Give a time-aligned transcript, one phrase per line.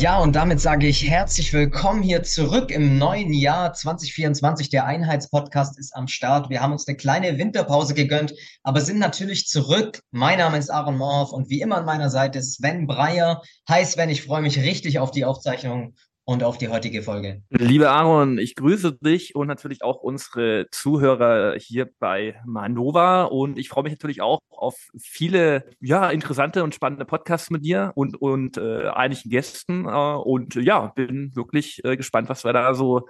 [0.00, 4.70] Ja, und damit sage ich herzlich willkommen hier zurück im neuen Jahr 2024.
[4.70, 6.48] Der Einheitspodcast ist am Start.
[6.48, 8.32] Wir haben uns eine kleine Winterpause gegönnt,
[8.62, 10.00] aber sind natürlich zurück.
[10.10, 13.42] Mein Name ist Aaron Morf und wie immer an meiner Seite Sven Breyer.
[13.68, 15.94] Hi Sven, ich freue mich richtig auf die Aufzeichnung
[16.30, 17.42] und auf die heutige Folge.
[17.50, 23.68] Liebe Aaron, ich grüße dich und natürlich auch unsere Zuhörer hier bei Manova und ich
[23.68, 28.58] freue mich natürlich auch auf viele ja interessante und spannende Podcasts mit dir und und
[28.58, 33.08] äh, einigen Gästen äh, und ja bin wirklich äh, gespannt, was wir da so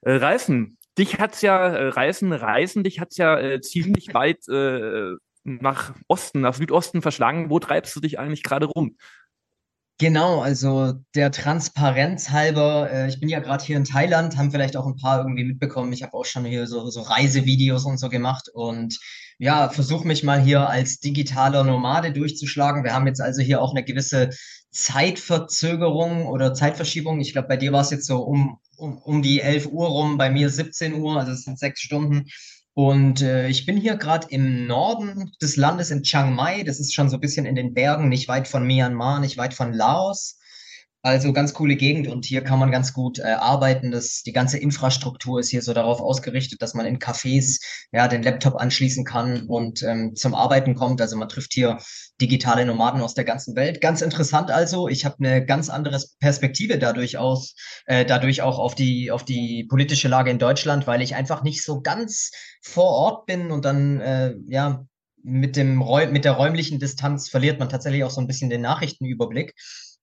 [0.00, 0.78] äh, reißen.
[0.96, 6.40] Dich hat's ja äh, reißen, reisen, dich hat's ja äh, ziemlich weit äh, nach Osten,
[6.40, 7.50] nach Südosten verschlagen.
[7.50, 8.96] Wo treibst du dich eigentlich gerade rum?
[9.98, 14.76] Genau, also der Transparenz halber, äh, ich bin ja gerade hier in Thailand, haben vielleicht
[14.76, 15.92] auch ein paar irgendwie mitbekommen.
[15.92, 18.98] Ich habe auch schon hier so, so Reisevideos und so gemacht und
[19.38, 22.82] ja, versuche mich mal hier als digitaler Nomade durchzuschlagen.
[22.82, 24.30] Wir haben jetzt also hier auch eine gewisse
[24.72, 27.20] Zeitverzögerung oder Zeitverschiebung.
[27.20, 30.18] Ich glaube, bei dir war es jetzt so um, um, um die 11 Uhr rum,
[30.18, 32.24] bei mir 17 Uhr, also es sind sechs Stunden.
[32.74, 36.64] Und äh, ich bin hier gerade im Norden des Landes in Chiang Mai.
[36.64, 39.54] Das ist schon so ein bisschen in den Bergen, nicht weit von Myanmar, nicht weit
[39.54, 40.38] von Laos.
[41.04, 43.90] Also ganz coole Gegend und hier kann man ganz gut äh, arbeiten.
[43.90, 47.60] Das, die ganze Infrastruktur ist hier so darauf ausgerichtet, dass man in Cafés
[47.92, 51.02] ja den Laptop anschließen kann und ähm, zum Arbeiten kommt.
[51.02, 51.76] Also man trifft hier
[52.22, 53.82] digitale Nomaden aus der ganzen Welt.
[53.82, 54.88] Ganz interessant also.
[54.88, 59.64] Ich habe eine ganz andere Perspektive dadurch aus, äh, dadurch auch auf die auf die
[59.68, 62.30] politische Lage in Deutschland, weil ich einfach nicht so ganz
[62.62, 64.86] vor Ort bin und dann äh, ja
[65.22, 69.54] mit dem mit der räumlichen Distanz verliert man tatsächlich auch so ein bisschen den Nachrichtenüberblick.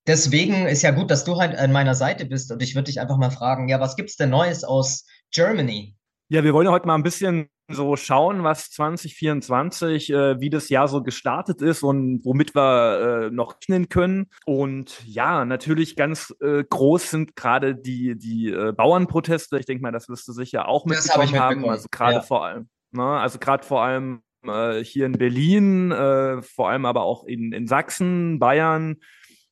[0.07, 2.99] Deswegen ist ja gut, dass du halt an meiner Seite bist und ich würde dich
[2.99, 5.95] einfach mal fragen, ja, was gibt's denn Neues aus Germany?
[6.29, 10.69] Ja, wir wollen ja heute mal ein bisschen so schauen, was 2024, äh, wie das
[10.69, 14.27] Jahr so gestartet ist und womit wir äh, noch rechnen können.
[14.45, 19.59] Und ja, natürlich ganz äh, groß sind gerade die, die äh, Bauernproteste.
[19.59, 21.69] Ich denke mal, das wirst du sicher auch mitbekommen, hab haben.
[21.69, 22.21] Also gerade ja.
[22.21, 23.03] vor allem, ne?
[23.03, 27.67] also gerade vor allem äh, hier in Berlin, äh, vor allem aber auch in, in
[27.67, 28.97] Sachsen, Bayern,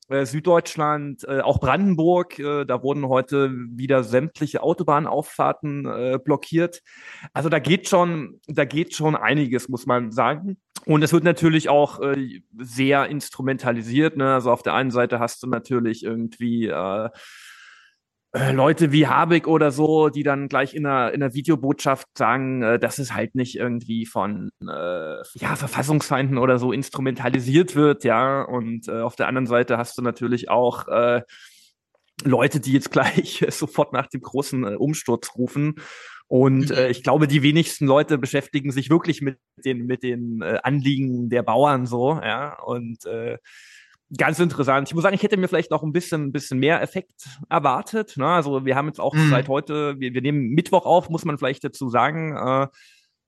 [0.09, 6.81] äh, Süddeutschland, äh, auch Brandenburg, äh, da wurden heute wieder sämtliche Autobahnauffahrten äh, blockiert.
[7.33, 10.57] Also da geht schon, da geht schon einiges, muss man sagen.
[10.85, 14.17] Und es wird natürlich auch äh, sehr instrumentalisiert.
[14.17, 14.33] Ne?
[14.33, 17.09] Also auf der einen Seite hast du natürlich irgendwie äh,
[18.31, 22.79] Leute wie Habeck oder so, die dann gleich in einer, in einer Videobotschaft sagen, äh,
[22.79, 28.44] dass es halt nicht irgendwie von äh, ja, Verfassungsfeinden oder so instrumentalisiert wird, ja.
[28.44, 31.22] Und äh, auf der anderen Seite hast du natürlich auch äh,
[32.23, 35.75] Leute, die jetzt gleich sofort nach dem großen äh, Umsturz rufen.
[36.28, 40.59] Und äh, ich glaube, die wenigsten Leute beschäftigen sich wirklich mit den, mit den äh,
[40.62, 42.62] Anliegen der Bauern so, ja.
[42.62, 43.39] Und äh,
[44.17, 44.87] ganz interessant.
[44.87, 48.17] Ich muss sagen, ich hätte mir vielleicht noch ein bisschen, ein bisschen mehr Effekt erwartet.
[48.17, 48.27] Ne?
[48.27, 49.29] Also wir haben jetzt auch mhm.
[49.29, 52.35] seit heute, wir, wir nehmen Mittwoch auf, muss man vielleicht dazu sagen.
[52.35, 52.67] Äh,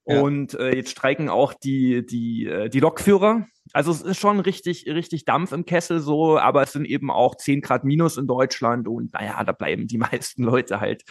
[0.05, 0.19] ja.
[0.19, 3.45] Und äh, jetzt streiken auch die, die, äh, die Lokführer.
[3.73, 7.35] Also es ist schon richtig, richtig Dampf im Kessel so, aber es sind eben auch
[7.35, 11.03] 10 Grad minus in Deutschland und naja, da bleiben die meisten Leute halt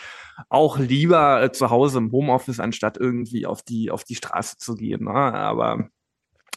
[0.49, 4.75] auch lieber äh, zu Hause im Homeoffice, anstatt irgendwie auf die, auf die Straße zu
[4.75, 5.05] gehen.
[5.05, 5.13] Ne?
[5.13, 5.89] Aber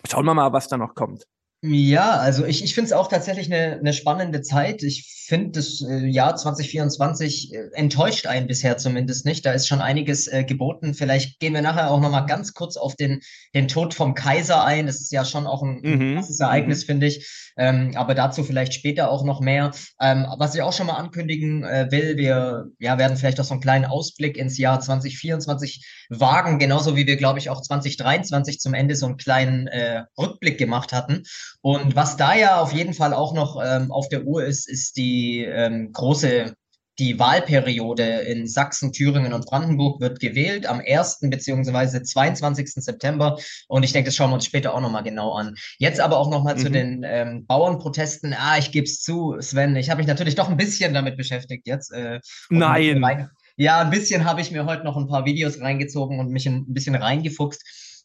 [0.10, 1.28] schauen wir mal, was da noch kommt.
[1.66, 4.84] Ja, also ich, ich finde es auch tatsächlich eine, eine spannende Zeit.
[4.84, 9.46] Ich finde, das äh, Jahr 2024 äh, enttäuscht einen bisher zumindest nicht.
[9.46, 10.94] Da ist schon einiges äh, geboten.
[10.94, 13.22] Vielleicht gehen wir nachher auch nochmal ganz kurz auf den,
[13.56, 14.88] den Tod vom Kaiser ein.
[14.88, 16.16] Das ist ja schon auch ein mhm.
[16.16, 16.88] krasses Ereignis, mhm.
[16.88, 17.54] finde ich.
[17.56, 19.72] Ähm, aber dazu vielleicht später auch noch mehr.
[20.02, 23.54] Ähm, was ich auch schon mal ankündigen äh, will, wir ja, werden vielleicht auch so
[23.54, 28.74] einen kleinen Ausblick ins Jahr 2024 wagen, genauso wie wir, glaube ich, auch 2023 zum
[28.74, 31.24] Ende so einen kleinen äh, Rückblick gemacht hatten.
[31.62, 34.98] Und was da ja auf jeden Fall auch noch ähm, auf der Uhr ist, ist
[34.98, 36.54] die ähm, große
[37.00, 41.20] die Wahlperiode in Sachsen, Thüringen und Brandenburg wird gewählt am 1.
[41.22, 42.04] bzw.
[42.04, 42.72] 22.
[42.76, 43.38] September.
[43.68, 45.56] Und ich denke, das schauen wir uns später auch nochmal genau an.
[45.80, 46.60] Jetzt aber auch nochmal mhm.
[46.60, 48.36] zu den ähm, Bauernprotesten.
[48.38, 51.66] Ah, ich gebe es zu, Sven, ich habe mich natürlich doch ein bisschen damit beschäftigt
[51.66, 51.92] jetzt.
[51.92, 52.20] Äh,
[52.50, 53.30] Nein.
[53.56, 56.66] Ja, ein bisschen habe ich mir heute noch ein paar Videos reingezogen und mich ein
[56.74, 57.64] bisschen reingefuchst.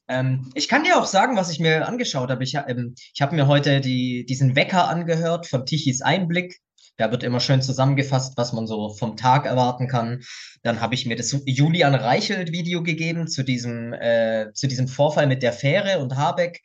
[0.08, 2.44] Ähm, ich kann dir auch sagen, was ich mir angeschaut habe.
[2.44, 6.60] Ich, ähm, ich habe mir heute die, diesen Wecker angehört von Tichys Einblick.
[6.98, 10.20] Da wird immer schön zusammengefasst, was man so vom Tag erwarten kann.
[10.62, 15.42] Dann habe ich mir das Julian Reichelt-Video gegeben zu diesem, äh, zu diesem Vorfall mit
[15.42, 16.60] der Fähre und Habeck.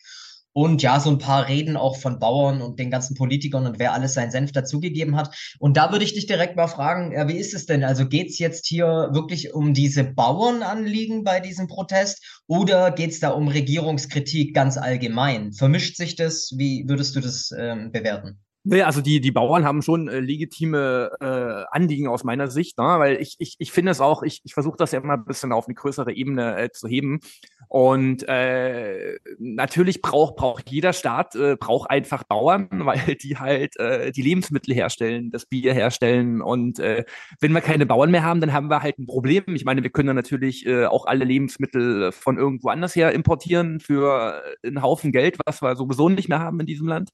[0.54, 3.94] Und ja, so ein paar Reden auch von Bauern und den ganzen Politikern und wer
[3.94, 5.36] alles seinen Senf dazugegeben hat.
[5.60, 7.84] Und da würde ich dich direkt mal fragen, ja, wie ist es denn?
[7.84, 13.20] Also geht es jetzt hier wirklich um diese Bauernanliegen bei diesem Protest oder geht es
[13.20, 15.54] da um Regierungskritik ganz allgemein?
[15.54, 16.54] Vermischt sich das?
[16.56, 18.40] Wie würdest du das ähm, bewerten?
[18.66, 22.86] Naja, also die, die Bauern haben schon äh, legitime äh, Anliegen aus meiner Sicht, ne?
[22.86, 25.52] weil ich, ich, ich finde es auch, ich, ich versuche das ja immer ein bisschen
[25.52, 27.20] auf eine größere Ebene äh, zu heben.
[27.68, 34.14] Und äh, natürlich braucht braucht jeder Staat äh, braucht einfach Bauern, weil die halt äh,
[34.14, 36.42] die Lebensmittel herstellen, das Bier herstellen.
[36.42, 37.04] Und äh,
[37.42, 39.44] wenn wir keine Bauern mehr haben, dann haben wir halt ein Problem.
[39.48, 43.82] Ich meine, wir können dann natürlich äh, auch alle Lebensmittel von irgendwo anders her importieren
[43.82, 47.10] für einen Haufen Geld, was wir sowieso nicht mehr haben in diesem Land.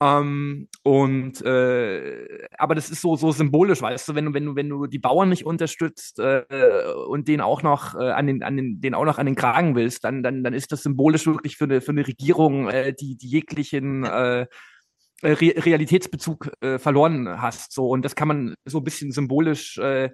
[0.00, 4.54] Ähm, und äh, aber das ist so so symbolisch, weißt du, wenn du wenn du
[4.54, 6.44] wenn du die Bauern nicht unterstützt äh,
[7.08, 9.74] und den auch noch äh, an den an den den auch noch an den Kragen
[9.74, 13.16] willst, dann dann dann ist das symbolisch wirklich für eine für eine Regierung, äh, die
[13.16, 14.46] die jeglichen äh,
[15.24, 17.72] Re Realitätsbezug äh, verloren hast.
[17.72, 20.10] So und das kann man so ein bisschen symbolisch äh,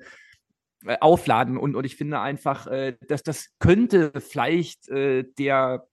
[1.01, 5.87] aufladen und und ich finde einfach, äh, dass das könnte vielleicht äh, der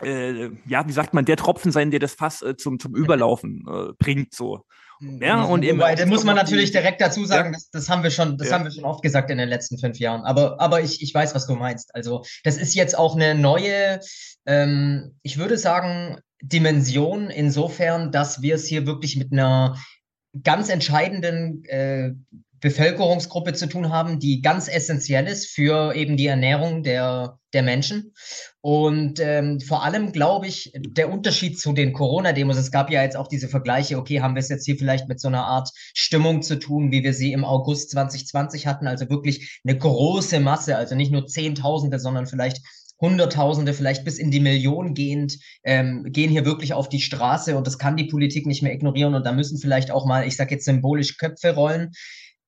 [0.00, 3.64] äh, ja, wie sagt man, der Tropfen sein, der das Fass äh, zum, zum Überlaufen
[3.68, 4.64] äh, bringt, so.
[5.20, 5.78] Ja, und eben.
[5.78, 7.52] Wobei, da muss man natürlich direkt dazu sagen, ja.
[7.54, 8.54] das, das, haben wir schon, das ja.
[8.54, 10.22] haben wir schon oft gesagt in den letzten fünf Jahren.
[10.22, 11.94] Aber, aber ich, ich weiß, was du meinst.
[11.94, 13.98] Also, das ist jetzt auch eine neue,
[14.46, 19.76] ähm, ich würde sagen, Dimension insofern, dass wir es hier wirklich mit einer
[20.42, 22.12] ganz entscheidenden äh,
[22.62, 28.14] Bevölkerungsgruppe zu tun haben, die ganz essentiell ist für eben die Ernährung der, der Menschen.
[28.60, 33.16] Und ähm, vor allem glaube ich, der Unterschied zu den Corona-Demos, es gab ja jetzt
[33.16, 36.40] auch diese Vergleiche, okay, haben wir es jetzt hier vielleicht mit so einer Art Stimmung
[36.40, 40.94] zu tun, wie wir sie im August 2020 hatten, also wirklich eine große Masse, also
[40.94, 42.60] nicht nur Zehntausende, sondern vielleicht
[43.00, 47.56] Hunderttausende, vielleicht bis in die Millionen gehend, ähm, gehen hier wirklich auf die Straße.
[47.56, 49.16] Und das kann die Politik nicht mehr ignorieren.
[49.16, 51.90] Und da müssen vielleicht auch mal, ich sage jetzt symbolisch Köpfe rollen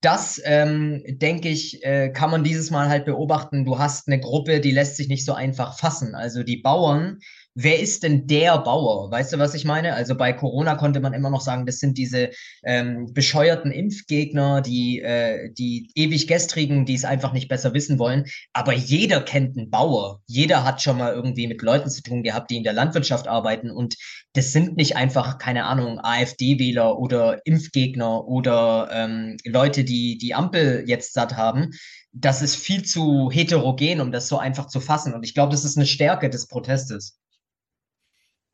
[0.05, 3.65] das, ähm, denke ich, äh, kann man dieses Mal halt beobachten.
[3.65, 6.15] Du hast eine Gruppe, die lässt sich nicht so einfach fassen.
[6.15, 7.21] Also die Bauern
[7.55, 9.11] wer ist denn der Bauer?
[9.11, 9.95] Weißt du, was ich meine?
[9.95, 12.31] Also bei Corona konnte man immer noch sagen, das sind diese
[12.65, 18.25] ähm, bescheuerten Impfgegner, die, äh, die ewig gestrigen, die es einfach nicht besser wissen wollen.
[18.53, 20.21] Aber jeder kennt einen Bauer.
[20.27, 23.71] Jeder hat schon mal irgendwie mit Leuten zu tun gehabt, die in der Landwirtschaft arbeiten.
[23.71, 23.97] Und
[24.33, 30.85] das sind nicht einfach, keine Ahnung, AfD-Wähler oder Impfgegner oder ähm, Leute, die die Ampel
[30.87, 31.71] jetzt satt haben,
[32.13, 35.15] das ist viel zu heterogen, um das so einfach zu fassen.
[35.15, 37.19] Und ich glaube, das ist eine Stärke des Protestes.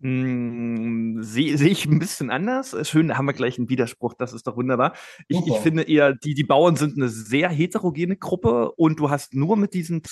[0.03, 2.75] Hm, sehe seh ich ein bisschen anders.
[2.89, 4.95] Schön, da haben wir gleich einen Widerspruch, das ist doch wunderbar.
[5.29, 9.35] Ich, ich finde eher, die, die Bauern sind eine sehr heterogene Gruppe und du hast
[9.35, 10.03] nur mit diesen,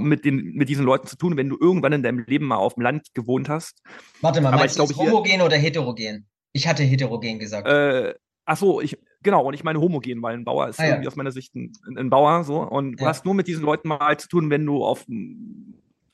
[0.00, 2.74] mit, den, mit diesen Leuten zu tun, wenn du irgendwann in deinem Leben mal auf
[2.74, 3.82] dem Land gewohnt hast.
[4.22, 6.26] Warte mal, Aber meinst ich, du homogen oder heterogen?
[6.52, 7.68] Ich hatte heterogen gesagt.
[7.68, 8.14] Äh,
[8.46, 11.10] ach so, ich, genau, und ich meine homogen, weil ein Bauer ist ah, irgendwie ja.
[11.10, 12.62] aus meiner Sicht ein, ein Bauer, so.
[12.62, 12.96] Und ja.
[12.96, 15.04] du hast nur mit diesen Leuten mal zu tun, wenn du auf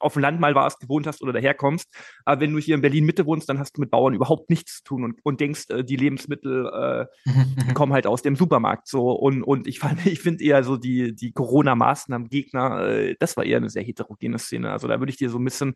[0.02, 1.88] auf dem Land mal warst, gewohnt hast oder daherkommst.
[2.25, 4.78] Aber wenn du hier in Berlin Mitte wohnst, dann hast du mit Bauern überhaupt nichts
[4.78, 9.12] zu tun und, und denkst, äh, die Lebensmittel äh, kommen halt aus dem Supermarkt so.
[9.12, 13.44] Und, und ich fand, ich finde eher so die, die Corona-Maßnahmen Gegner, äh, das war
[13.44, 14.70] eher eine sehr heterogene Szene.
[14.70, 15.75] Also da würde ich dir so ein bisschen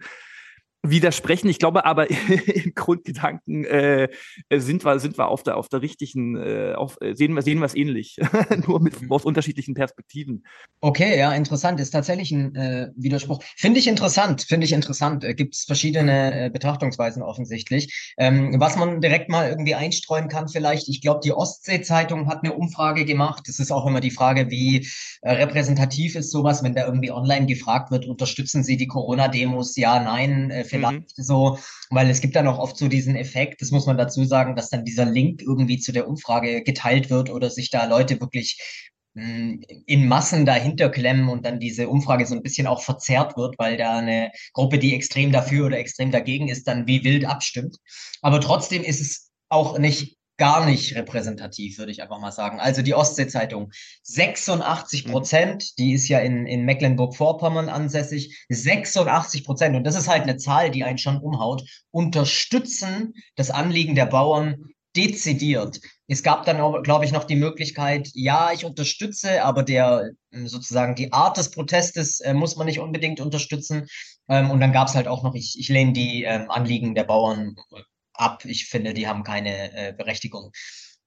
[0.90, 1.48] widersprechen.
[1.48, 4.08] Ich glaube aber im Grundgedanken äh,
[4.54, 7.58] sind wir sind wir auf der auf der richtigen äh, auf, äh, sehen wir sehen
[7.58, 8.18] wir es ähnlich,
[8.66, 9.12] nur mit mhm.
[9.12, 10.44] aus unterschiedlichen Perspektiven.
[10.80, 11.80] Okay, ja, interessant.
[11.80, 13.42] Ist tatsächlich ein äh, Widerspruch.
[13.56, 14.42] Finde ich interessant.
[14.42, 15.24] Finde ich interessant.
[15.24, 18.14] Äh, Gibt es verschiedene äh, Betrachtungsweisen offensichtlich.
[18.18, 20.88] Ähm, was man direkt mal irgendwie einstreuen kann, vielleicht.
[20.88, 23.44] Ich glaube, die Ostsee-Zeitung hat eine Umfrage gemacht.
[23.46, 24.88] Das ist auch immer die Frage, wie
[25.22, 29.76] äh, repräsentativ ist sowas, wenn da irgendwie online gefragt wird, unterstützen Sie die Corona-Demos?
[29.76, 30.50] Ja, nein.
[30.50, 31.22] Äh, vielleicht mhm.
[31.22, 31.58] so,
[31.90, 34.70] weil es gibt dann auch oft so diesen Effekt, das muss man dazu sagen, dass
[34.70, 38.58] dann dieser Link irgendwie zu der Umfrage geteilt wird oder sich da Leute wirklich
[39.16, 43.58] hm, in Massen dahinter klemmen und dann diese Umfrage so ein bisschen auch verzerrt wird,
[43.58, 47.76] weil da eine Gruppe, die extrem dafür oder extrem dagegen ist, dann wie wild abstimmt.
[48.20, 52.60] Aber trotzdem ist es auch nicht gar nicht repräsentativ, würde ich einfach mal sagen.
[52.60, 53.70] Also die Ostsee-Zeitung,
[54.02, 55.10] 86 mhm.
[55.10, 55.66] Prozent, mhm.
[55.78, 60.70] die ist ja in, in Mecklenburg-Vorpommern ansässig, 86 Prozent, und das ist halt eine Zahl,
[60.70, 64.64] die einen schon umhaut, unterstützen das Anliegen der Bauern
[64.96, 65.80] dezidiert.
[66.08, 70.10] Es gab dann, glaube ich, noch die Möglichkeit, ja, ich unterstütze, aber der
[70.44, 73.86] sozusagen die Art des Protestes äh, muss man nicht unbedingt unterstützen.
[74.28, 77.04] Ähm, und dann gab es halt auch noch, ich, ich lehne die ähm, Anliegen der
[77.04, 77.56] Bauern
[78.18, 78.44] ab.
[78.44, 80.52] Ich finde, die haben keine äh, Berechtigung.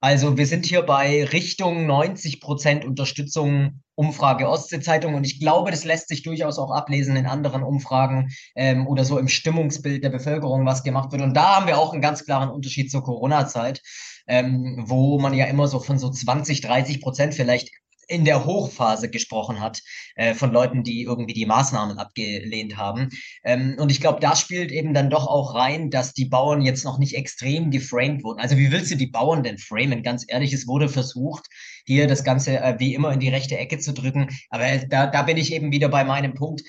[0.02, 5.84] Also wir sind hier bei Richtung 90 Prozent Unterstützung Umfrage Ostsee-Zeitung und ich glaube, das
[5.84, 10.66] lässt sich durchaus auch ablesen in anderen Umfragen ähm, oder so im Stimmungsbild der Bevölkerung,
[10.66, 11.22] was gemacht wird.
[11.22, 13.82] Und da haben wir auch einen ganz klaren Unterschied zur Corona-Zeit,
[14.28, 17.70] ähm, wo man ja immer so von so 20, 30 Prozent vielleicht
[18.10, 19.82] in der Hochphase gesprochen hat,
[20.16, 23.10] äh, von Leuten, die irgendwie die Maßnahmen abgelehnt haben.
[23.44, 26.84] Ähm, und ich glaube, da spielt eben dann doch auch rein, dass die Bauern jetzt
[26.84, 28.40] noch nicht extrem geframed wurden.
[28.40, 30.04] Also wie willst du die Bauern denn framen?
[30.04, 31.48] Ganz ehrlich, es wurde versucht,
[31.86, 34.30] hier das Ganze äh, wie immer in die rechte Ecke zu drücken.
[34.50, 36.64] Aber da, da bin ich eben wieder bei meinem Punkt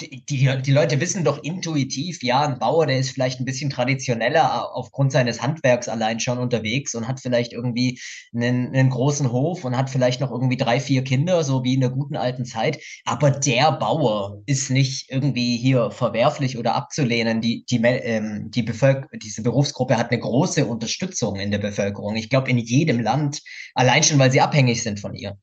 [0.00, 4.74] die, die, Leute wissen doch intuitiv, ja, ein Bauer, der ist vielleicht ein bisschen traditioneller
[4.74, 8.00] aufgrund seines Handwerks allein schon unterwegs und hat vielleicht irgendwie
[8.34, 11.80] einen, einen großen Hof und hat vielleicht noch irgendwie drei, vier Kinder, so wie in
[11.80, 12.78] der guten alten Zeit.
[13.04, 17.40] Aber der Bauer ist nicht irgendwie hier verwerflich oder abzulehnen.
[17.40, 22.16] Die, die, ähm, die Bevölker diese Berufsgruppe hat eine große Unterstützung in der Bevölkerung.
[22.16, 23.42] Ich glaube, in jedem Land,
[23.74, 25.38] allein schon, weil sie abhängig sind von ihr.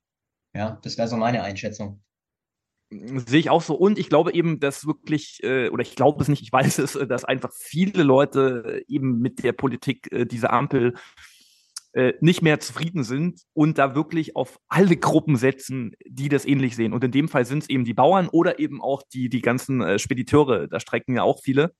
[0.55, 2.01] Ja, das wäre so meine Einschätzung.
[2.89, 3.75] Sehe ich auch so.
[3.75, 6.93] Und ich glaube eben, dass wirklich, äh, oder ich glaube es nicht, ich weiß es,
[6.93, 10.93] dass einfach viele Leute eben mit der Politik äh, dieser Ampel
[11.93, 16.75] äh, nicht mehr zufrieden sind und da wirklich auf alle Gruppen setzen, die das ähnlich
[16.75, 16.93] sehen.
[16.93, 19.97] Und in dem Fall sind es eben die Bauern oder eben auch die, die ganzen
[19.97, 20.67] Spediteure.
[20.67, 21.73] Da strecken ja auch viele.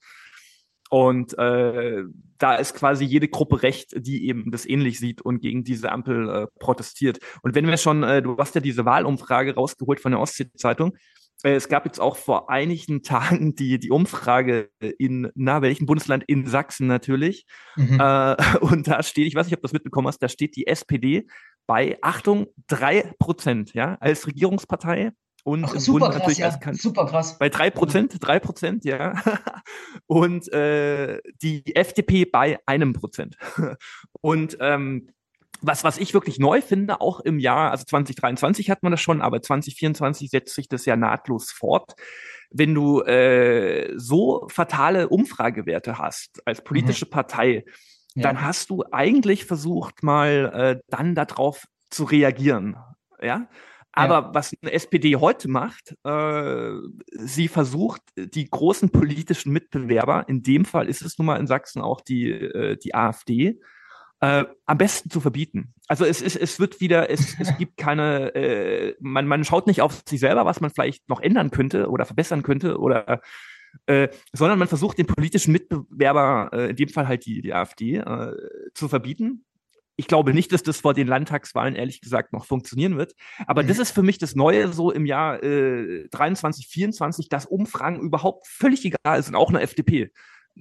[0.95, 2.03] Und äh,
[2.37, 6.29] da ist quasi jede Gruppe recht, die eben das ähnlich sieht und gegen diese Ampel
[6.29, 7.19] äh, protestiert.
[7.41, 10.95] Und wenn wir schon, äh, du hast ja diese Wahlumfrage rausgeholt von der Ostsee-Zeitung,
[11.43, 16.23] äh, es gab jetzt auch vor einigen Tagen die, die Umfrage in, na, welchem Bundesland?
[16.27, 17.45] In Sachsen natürlich.
[17.75, 17.99] Mhm.
[17.99, 20.65] Äh, und da steht, ich weiß nicht, ob du das mitbekommen hast, da steht die
[20.65, 21.27] SPD
[21.67, 25.11] bei, Achtung, drei Prozent, ja, als Regierungspartei
[25.45, 26.51] und Ach, super krass, ja.
[26.73, 27.37] super krass.
[27.37, 29.13] Bei drei Prozent, drei Prozent, ja.
[30.07, 33.37] und äh, die FDP bei einem Prozent.
[34.21, 35.09] und ähm,
[35.61, 39.21] was, was ich wirklich neu finde, auch im Jahr, also 2023 hat man das schon,
[39.21, 41.93] aber 2024 setzt sich das ja nahtlos fort.
[42.49, 47.11] Wenn du äh, so fatale Umfragewerte hast als politische mhm.
[47.11, 47.65] Partei,
[48.15, 48.23] ja.
[48.23, 52.77] dann hast du eigentlich versucht, mal äh, dann darauf zu reagieren.
[53.21, 53.47] Ja,
[53.95, 54.33] aber ja.
[54.33, 56.71] was eine SPD heute macht, äh,
[57.11, 61.81] sie versucht, die großen politischen Mitbewerber, in dem Fall ist es nun mal in Sachsen
[61.81, 63.59] auch die, äh, die AfD,
[64.19, 65.73] äh, am besten zu verbieten.
[65.87, 69.81] Also es, es, es wird wieder, es, es gibt keine, äh, man, man schaut nicht
[69.81, 73.21] auf sich selber, was man vielleicht noch ändern könnte oder verbessern könnte oder
[73.87, 77.97] äh, sondern man versucht den politischen Mitbewerber, äh, in dem Fall halt die, die AfD,
[77.97, 78.33] äh,
[78.73, 79.44] zu verbieten
[79.97, 83.13] ich glaube nicht, dass das vor den Landtagswahlen ehrlich gesagt noch funktionieren wird.
[83.47, 83.67] Aber mhm.
[83.67, 88.47] das ist für mich das Neue so im Jahr äh, 23, 24, dass Umfragen überhaupt
[88.47, 90.11] völlig egal sind, auch eine FDP.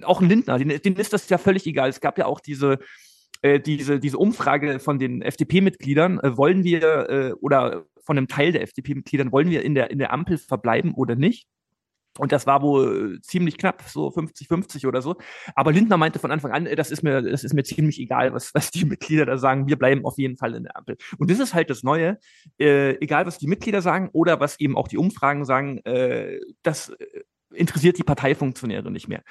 [0.03, 1.89] Auch ein Lindner, denen, denen ist das ja völlig egal.
[1.89, 2.79] Es gab ja auch diese,
[3.41, 8.51] äh, diese, diese Umfrage von den FDP-Mitgliedern, äh, wollen wir äh, oder von einem Teil
[8.51, 11.47] der FDP-Mitgliedern, wollen wir in der, in der Ampel verbleiben oder nicht?
[12.17, 15.15] Und das war wohl ziemlich knapp, so 50-50 oder so.
[15.53, 18.53] Aber Lindner meinte von Anfang an, das ist mir, das ist mir ziemlich egal, was,
[18.53, 19.67] was die Mitglieder da sagen.
[19.67, 20.97] Wir bleiben auf jeden Fall in der Ampel.
[21.17, 22.17] Und das ist halt das Neue.
[22.57, 26.89] Äh, egal, was die Mitglieder sagen oder was eben auch die Umfragen sagen, äh, das
[26.89, 29.23] äh, interessiert die Parteifunktionäre nicht mehr.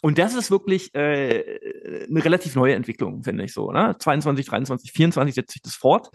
[0.00, 3.72] Und das ist wirklich äh, eine relativ neue Entwicklung, finde ich so.
[3.72, 3.96] Ne?
[3.98, 6.10] 22, 23, 24 setzt sich das fort.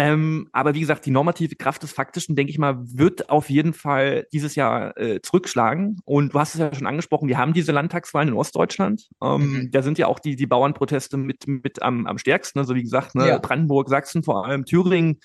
[0.00, 3.74] Ähm, aber wie gesagt, die normative Kraft des Faktischen, denke ich mal, wird auf jeden
[3.74, 6.00] Fall dieses Jahr äh, zurückschlagen.
[6.06, 9.10] Und du hast es ja schon angesprochen, wir haben diese Landtagswahlen in Ostdeutschland.
[9.22, 9.70] Ähm, mhm.
[9.72, 12.58] Da sind ja auch die, die Bauernproteste mit, mit am, am stärksten.
[12.58, 13.38] Also wie gesagt, ne, ja.
[13.38, 15.20] Brandenburg, Sachsen, vor allem Thüringen.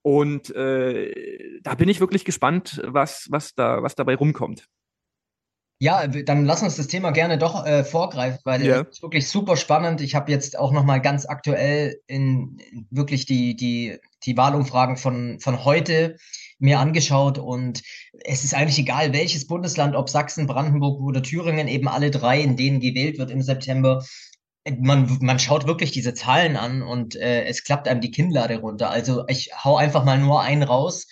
[0.00, 4.66] Und äh, da bin ich wirklich gespannt, was, was, da, was dabei rumkommt.
[5.78, 8.80] Ja, dann lass uns das Thema gerne doch äh, vorgreifen, weil es ja.
[8.80, 10.00] ist wirklich super spannend.
[10.00, 15.38] Ich habe jetzt auch nochmal ganz aktuell in, in wirklich die, die, die Wahlumfragen von,
[15.38, 16.16] von heute
[16.58, 17.82] mir angeschaut und
[18.24, 22.56] es ist eigentlich egal, welches Bundesland, ob Sachsen, Brandenburg oder Thüringen, eben alle drei, in
[22.56, 24.02] denen gewählt wird im September.
[24.78, 28.90] Man, man schaut wirklich diese Zahlen an und äh, es klappt einem die Kinnlade runter.
[28.90, 31.06] Also ich hau einfach mal nur einen raus.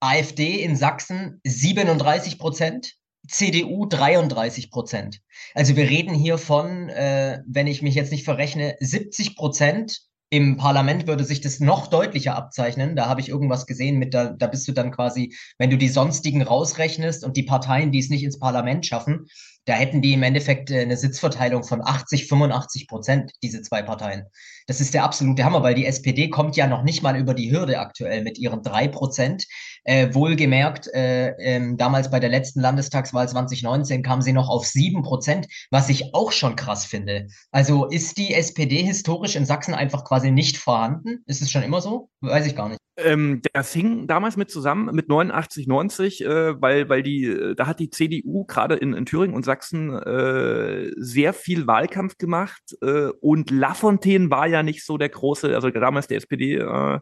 [0.00, 2.94] AfD in Sachsen 37 Prozent,
[3.30, 5.20] CDU 33 Prozent.
[5.54, 10.00] Also wir reden hier von, äh, wenn ich mich jetzt nicht verrechne, 70 Prozent.
[10.32, 12.94] Im Parlament würde sich das noch deutlicher abzeichnen.
[12.94, 15.88] Da habe ich irgendwas gesehen mit, da, da bist du dann quasi, wenn du die
[15.88, 19.26] sonstigen rausrechnest und die Parteien, die es nicht ins Parlament schaffen,
[19.66, 24.24] da hätten die im Endeffekt äh, eine Sitzverteilung von 80, 85 Prozent, diese zwei Parteien.
[24.66, 27.52] Das ist der absolute Hammer, weil die SPD kommt ja noch nicht mal über die
[27.52, 29.46] Hürde aktuell mit ihren drei Prozent.
[29.84, 35.02] Äh, wohlgemerkt, äh, ähm, damals bei der letzten Landestagswahl 2019 kam sie noch auf sieben
[35.02, 37.28] Prozent, was ich auch schon krass finde.
[37.50, 41.22] Also ist die SPD historisch in Sachsen einfach quasi nicht vorhanden?
[41.26, 42.10] Ist es schon immer so?
[42.20, 42.80] Weiß ich gar nicht.
[42.96, 47.66] Ähm, das hing damals mit zusammen mit 89, 90, äh, weil, weil die, äh, da
[47.66, 53.08] hat die CDU gerade in, in Thüringen und Sachsen äh, sehr viel Wahlkampf gemacht äh,
[53.20, 56.98] und Lafontaine war ja nicht so der große, also damals der SPD, äh,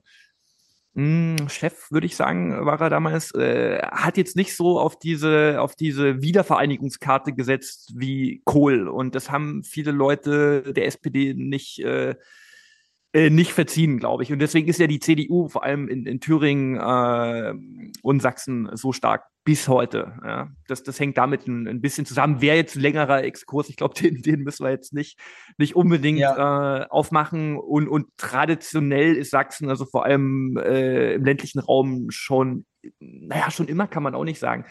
[0.98, 4.98] mh, hm, Chef, würde ich sagen, war er damals, äh, hat jetzt nicht so auf
[4.98, 8.88] diese, auf diese Wiedervereinigungskarte gesetzt wie Kohl.
[8.88, 12.16] Und das haben viele Leute der SPD nicht, äh,
[13.12, 14.32] äh, nicht verziehen, glaube ich.
[14.32, 17.54] Und deswegen ist ja die CDU vor allem in, in Thüringen äh,
[18.02, 20.12] und Sachsen so stark bis heute.
[20.22, 20.50] Ja.
[20.66, 22.42] Das, das hängt damit ein, ein bisschen zusammen.
[22.42, 25.18] Wäre jetzt ein längerer Exkurs, ich glaube, den, den müssen wir jetzt nicht,
[25.56, 26.82] nicht unbedingt ja.
[26.82, 27.56] äh, aufmachen.
[27.56, 32.66] Und, und traditionell ist Sachsen, also vor allem äh, im ländlichen Raum, schon,
[33.00, 34.66] naja, schon immer kann man auch nicht sagen,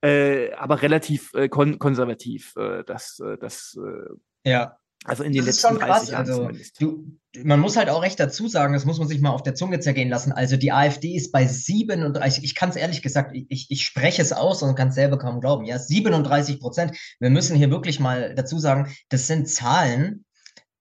[0.00, 2.54] äh, aber relativ äh, kon konservativ.
[2.56, 4.78] Äh, das, äh, das äh, ja.
[5.04, 6.12] Also in den das letzten ist schon krass.
[6.12, 9.42] also, du, man muss halt auch recht dazu sagen, das muss man sich mal auf
[9.42, 10.32] der Zunge zergehen lassen.
[10.32, 14.32] Also die AfD ist bei 37, ich kann es ehrlich gesagt, ich, ich spreche es
[14.32, 15.66] aus und kann es selber kaum glauben.
[15.66, 16.96] Ja, 37 Prozent.
[17.20, 20.24] Wir müssen hier wirklich mal dazu sagen, das sind Zahlen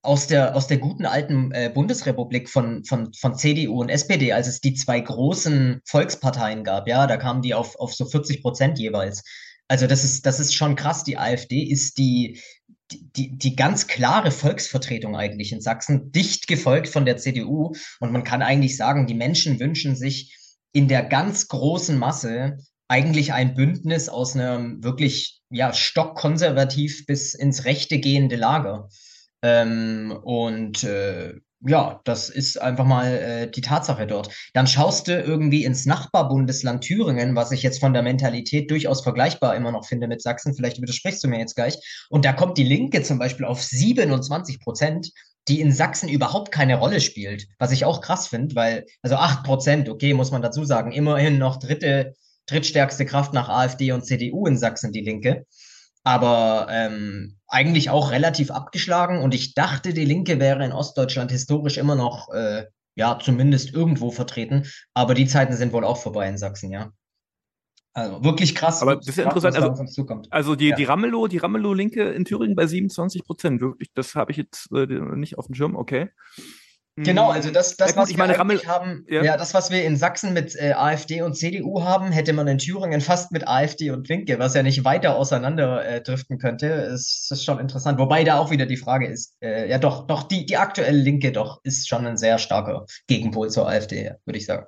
[0.03, 4.47] aus der, aus der guten alten äh, Bundesrepublik von, von, von CDU und SPD, als
[4.47, 6.87] es die zwei großen Volksparteien gab.
[6.87, 9.23] Ja, da kamen die auf, auf so 40 Prozent jeweils.
[9.67, 11.03] Also das ist, das ist schon krass.
[11.03, 12.41] Die AfD ist die,
[13.01, 17.73] die, die ganz klare Volksvertretung eigentlich in Sachsen, dicht gefolgt von der CDU.
[17.99, 20.37] Und man kann eigentlich sagen, die Menschen wünschen sich
[20.71, 22.57] in der ganz großen Masse
[22.87, 28.89] eigentlich ein Bündnis aus einem wirklich ja, stockkonservativ bis ins Rechte gehende Lager.
[29.41, 31.33] Ähm, und äh,
[31.65, 34.29] ja, das ist einfach mal äh, die Tatsache dort.
[34.53, 39.55] Dann schaust du irgendwie ins Nachbarbundesland Thüringen, was ich jetzt von der Mentalität durchaus vergleichbar
[39.55, 40.55] immer noch finde mit Sachsen.
[40.55, 41.77] Vielleicht widersprichst du mir jetzt gleich.
[42.09, 45.11] Und da kommt die Linke zum Beispiel auf 27 Prozent,
[45.47, 47.47] die in Sachsen überhaupt keine Rolle spielt.
[47.59, 51.37] Was ich auch krass finde, weil, also 8 Prozent, okay, muss man dazu sagen, immerhin
[51.37, 52.13] noch dritte,
[52.45, 55.45] drittstärkste Kraft nach AfD und CDU in Sachsen, die Linke
[56.03, 59.19] aber ähm, eigentlich auch relativ abgeschlagen.
[59.19, 64.11] Und ich dachte, die Linke wäre in Ostdeutschland historisch immer noch, äh, ja, zumindest irgendwo
[64.11, 64.65] vertreten.
[64.93, 66.91] Aber die Zeiten sind wohl auch vorbei in Sachsen, ja.
[67.95, 68.81] Also wirklich krass.
[68.81, 69.55] Aber das ist ja interessant.
[69.55, 70.75] Also, also die, ja.
[70.75, 73.61] die Ramelow, die Ramelow-Linke in Thüringen bei 27 Prozent.
[73.61, 75.75] Wirklich, das habe ich jetzt äh, nicht auf dem Schirm.
[75.75, 76.09] Okay.
[76.95, 79.23] Genau, also das, das ja, gut, was ich meine, Rammel, haben, ja.
[79.23, 79.35] ja.
[79.35, 83.01] das, was wir in Sachsen mit äh, AfD und CDU haben, hätte man in Thüringen
[83.01, 86.67] fast mit AfD und Linke, was ja nicht weiter auseinander äh, driften könnte.
[86.67, 87.97] Es ist schon interessant.
[87.97, 91.31] Wobei da auch wieder die Frage ist, äh, ja doch, doch, die, die aktuelle Linke
[91.31, 94.67] doch ist schon ein sehr starker Gegenpol zur AfD, würde ich sagen.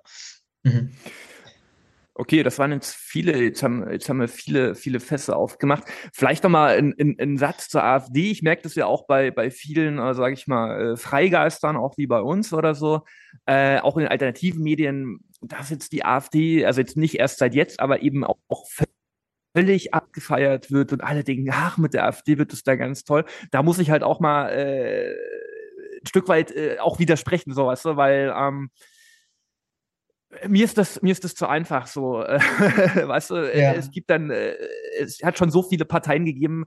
[0.64, 0.94] Mhm.
[2.18, 5.84] Okay, das waren jetzt viele, jetzt haben, jetzt haben wir viele, viele Fässer aufgemacht.
[6.14, 8.32] Vielleicht nochmal ein, ein, ein Satz zur AfD.
[8.32, 11.98] Ich merke das ja auch bei, bei vielen, äh, sage ich mal, äh, Freigeistern, auch
[11.98, 13.02] wie bei uns oder so,
[13.48, 17.54] äh, auch in den alternativen Medien, dass jetzt die AfD, also jetzt nicht erst seit
[17.54, 18.66] jetzt, aber eben auch, auch
[19.54, 23.26] völlig abgefeiert wird und alle denken, ach, mit der AfD wird es da ganz toll.
[23.52, 25.12] Da muss ich halt auch mal äh,
[26.02, 28.70] ein Stück weit äh, auch widersprechen, so weißt du, weil ähm,
[30.48, 32.22] mir ist das, mir ist das zu einfach so.
[32.22, 32.40] Äh,
[33.08, 33.74] weißt du, ja.
[33.74, 34.56] es gibt dann, äh,
[35.00, 36.66] es hat schon so viele Parteien gegeben,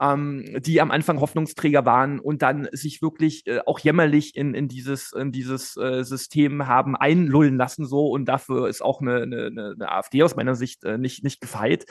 [0.00, 4.68] ähm, die am Anfang Hoffnungsträger waren und dann sich wirklich äh, auch jämmerlich in, in
[4.68, 9.74] dieses, in dieses äh, System haben einlullen lassen so und dafür ist auch eine, eine,
[9.76, 11.86] eine AfD aus meiner Sicht äh, nicht, nicht gefeit.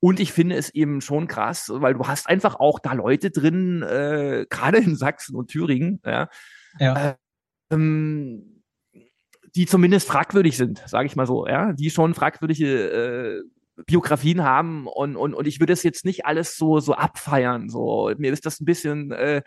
[0.00, 3.82] Und ich finde es eben schon krass, weil du hast einfach auch da Leute drin,
[3.82, 6.28] äh, gerade in Sachsen und Thüringen, ja,
[6.78, 7.16] ja.
[7.70, 8.51] Ähm,
[9.54, 13.42] die zumindest fragwürdig sind, sage ich mal so, ja, die schon fragwürdige äh,
[13.86, 17.68] Biografien haben und, und, und ich würde es jetzt nicht alles so, so abfeiern.
[17.68, 19.42] So, mir ist das ein bisschen äh,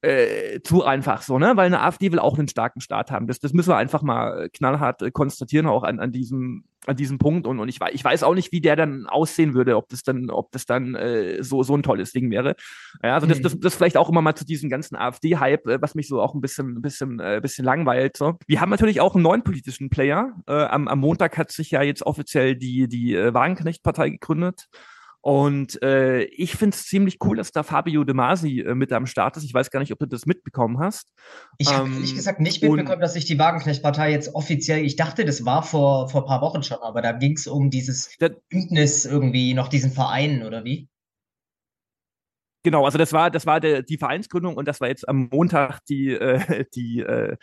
[0.00, 1.52] äh, zu einfach so, ne?
[1.56, 3.26] Weil eine AfD will auch einen starken Staat haben.
[3.26, 7.18] Das, das müssen wir einfach mal knallhart äh, konstatieren, auch an, an diesem an diesem
[7.18, 7.46] Punkt.
[7.46, 10.30] Und, und ich, ich weiß auch nicht, wie der dann aussehen würde, ob das dann,
[10.30, 12.56] ob das dann äh, so, so ein tolles Ding wäre.
[13.02, 15.94] Ja, also das, das, das vielleicht auch immer mal zu diesem ganzen AfD-Hype, äh, was
[15.94, 18.16] mich so auch ein bisschen, ein bisschen, äh, bisschen langweilt.
[18.16, 18.38] So.
[18.46, 20.32] Wir haben natürlich auch einen neuen politischen Player.
[20.46, 24.68] Äh, am, am Montag hat sich ja jetzt offiziell die, die äh, Wagenknecht-Partei gegründet.
[25.24, 29.06] Und äh, ich finde es ziemlich cool, dass da Fabio De Masi äh, mit am
[29.06, 29.44] Start ist.
[29.44, 31.12] Ich weiß gar nicht, ob du das mitbekommen hast.
[31.58, 35.24] Ich habe ähm, ehrlich gesagt nicht mitbekommen, dass sich die Wagenknecht-Partei jetzt offiziell, ich dachte,
[35.24, 38.10] das war vor, vor ein paar Wochen schon, aber da ging es um dieses
[38.48, 40.88] Bündnis irgendwie, noch diesen Verein oder wie?
[42.64, 45.84] Genau, also das war, das war der, die Vereinsgründung und das war jetzt am Montag
[45.88, 47.36] die, äh, die äh,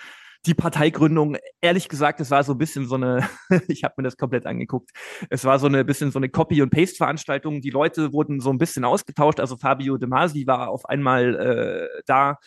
[0.45, 3.27] die Parteigründung, ehrlich gesagt, es war so ein bisschen so eine,
[3.67, 4.91] ich habe mir das komplett angeguckt,
[5.29, 7.61] es war so eine bisschen so eine Copy- und Paste-Veranstaltung.
[7.61, 9.39] Die Leute wurden so ein bisschen ausgetauscht.
[9.39, 12.37] Also Fabio De Masi war auf einmal äh, da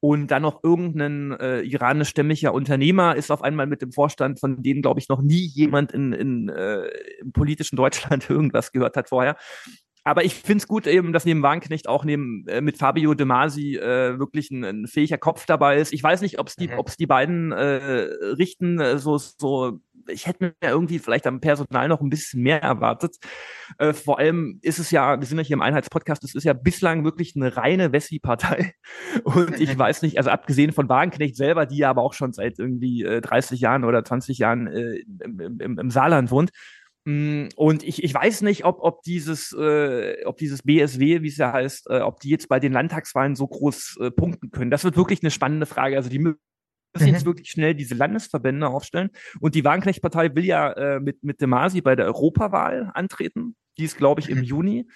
[0.00, 4.82] und dann noch irgendein äh, iranischstämmiger Unternehmer ist auf einmal mit dem Vorstand, von denen,
[4.82, 6.86] glaube ich, noch nie jemand in, in, äh,
[7.20, 9.36] im politischen Deutschland irgendwas gehört hat vorher
[10.04, 13.26] aber ich finde es gut eben, dass neben Wagenknecht auch neben äh, mit Fabio De
[13.26, 15.92] Masi äh, wirklich ein, ein fähiger Kopf dabei ist.
[15.92, 16.78] Ich weiß nicht, ob es die, mhm.
[16.78, 21.88] ob's die beiden äh, richten, äh, so, so ich hätte mir irgendwie vielleicht am Personal
[21.88, 23.16] noch ein bisschen mehr erwartet.
[23.78, 26.52] Äh, vor allem ist es ja, wir sind ja hier im Einheitspodcast, es ist ja
[26.52, 28.74] bislang wirklich eine reine Wessi-Partei.
[29.24, 32.58] Und ich weiß nicht, also abgesehen von Wagenknecht selber, die ja aber auch schon seit
[32.58, 36.50] irgendwie äh, 30 Jahren oder 20 Jahren äh, im, im, im Saarland wohnt,
[37.04, 41.52] und ich, ich weiß nicht, ob, ob, dieses, äh, ob dieses BSW, wie es ja
[41.52, 44.70] heißt, äh, ob die jetzt bei den Landtagswahlen so groß äh, punkten können.
[44.70, 45.96] Das wird wirklich eine spannende Frage.
[45.96, 46.38] Also die müssen
[46.96, 47.06] mhm.
[47.06, 49.10] jetzt wirklich schnell diese Landesverbände aufstellen.
[49.40, 53.56] Und die Wagenknecht-Partei will ja äh, mit, mit Demasi bei der Europawahl antreten.
[53.78, 54.44] Die ist, glaube ich, im mhm.
[54.44, 54.88] Juni.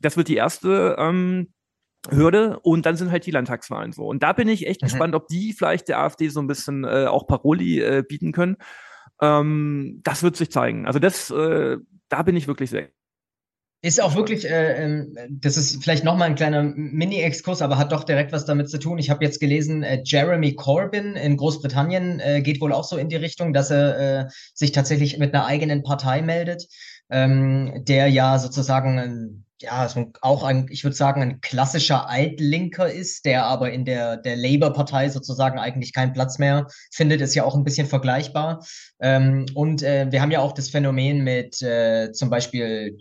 [0.00, 1.54] Das wird die erste ähm,
[2.10, 4.06] Hürde und dann sind halt die Landtagswahlen so.
[4.06, 4.86] Und da bin ich echt mhm.
[4.86, 8.56] gespannt, ob die vielleicht der AfD so ein bisschen äh, auch Paroli äh, bieten können.
[9.20, 10.86] Ähm, das wird sich zeigen.
[10.86, 12.88] Also das, äh, da bin ich wirklich sehr
[13.84, 18.04] ist auch wirklich, äh, ähm, das ist vielleicht nochmal ein kleiner Mini-Exkurs, aber hat doch
[18.04, 18.96] direkt was damit zu tun.
[18.96, 23.10] Ich habe jetzt gelesen, äh, Jeremy Corbyn in Großbritannien äh, geht wohl auch so in
[23.10, 26.66] die Richtung, dass er äh, sich tatsächlich mit einer eigenen Partei meldet,
[27.10, 33.24] ähm, der ja sozusagen ja, so auch ein, ich würde sagen, ein klassischer Altlinker ist,
[33.24, 37.54] der aber in der, der Labour-Partei sozusagen eigentlich keinen Platz mehr findet, ist ja auch
[37.54, 38.64] ein bisschen vergleichbar.
[39.00, 42.96] Ähm, und äh, wir haben ja auch das Phänomen mit äh, zum Beispiel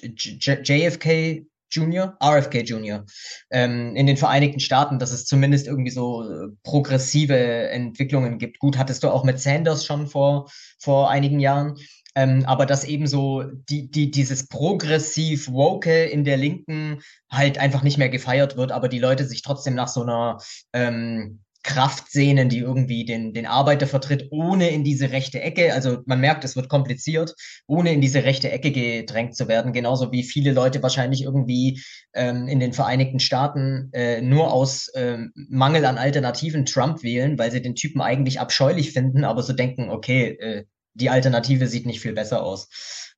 [0.00, 3.04] JFK Junior, RFK Junior,
[3.50, 8.58] ähm, in den Vereinigten Staaten, dass es zumindest irgendwie so äh, progressive Entwicklungen gibt.
[8.60, 11.76] Gut, hattest du auch mit Sanders schon vor, vor einigen Jahren.
[12.14, 17.00] Ähm, aber dass eben so die, die, dieses progressiv Woke in der Linken
[17.30, 20.38] halt einfach nicht mehr gefeiert wird, aber die Leute sich trotzdem nach so einer
[20.72, 25.98] ähm, Kraft sehnen, die irgendwie den, den Arbeiter vertritt, ohne in diese rechte Ecke, also
[26.04, 27.34] man merkt, es wird kompliziert,
[27.66, 32.48] ohne in diese rechte Ecke gedrängt zu werden, genauso wie viele Leute wahrscheinlich irgendwie ähm,
[32.48, 37.62] in den Vereinigten Staaten äh, nur aus ähm, Mangel an Alternativen Trump wählen, weil sie
[37.62, 40.64] den Typen eigentlich abscheulich finden, aber so denken, okay, äh,
[40.94, 42.68] die Alternative sieht nicht viel besser aus.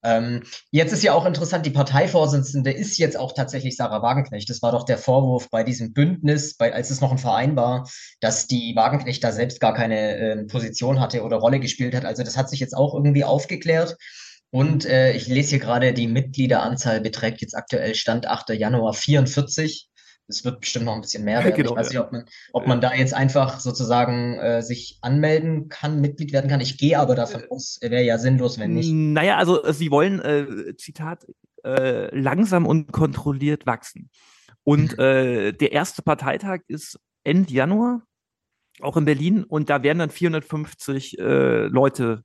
[0.02, 4.48] Ähm, jetzt ist ja auch interessant, die Parteivorsitzende ist jetzt auch tatsächlich Sarah Wagenknecht.
[4.48, 7.88] Das war doch der Vorwurf bei diesem Bündnis, bei, als es noch ein Verein war,
[8.20, 12.04] dass die Wagenknecht da selbst gar keine äh, Position hatte oder Rolle gespielt hat.
[12.04, 13.96] Also das hat sich jetzt auch irgendwie aufgeklärt.
[14.50, 18.50] Und äh, ich lese hier gerade, die Mitgliederanzahl beträgt jetzt aktuell Stand 8.
[18.50, 19.88] Januar 44
[20.28, 21.56] es wird bestimmt noch ein bisschen mehr werden.
[21.56, 22.00] Genau, ich weiß ja.
[22.00, 26.50] nicht, ob man, ob man da jetzt einfach sozusagen äh, sich anmelden kann, Mitglied werden
[26.50, 26.60] kann.
[26.60, 28.90] Ich gehe aber davon äh, aus, wäre ja sinnlos, wenn nicht.
[28.92, 31.26] Naja, also äh, sie wollen, äh, Zitat,
[31.64, 34.10] äh, langsam und kontrolliert wachsen.
[34.64, 35.04] Und mhm.
[35.04, 38.02] äh, der erste Parteitag ist Ende Januar,
[38.80, 42.24] auch in Berlin, und da werden dann 450 äh, Leute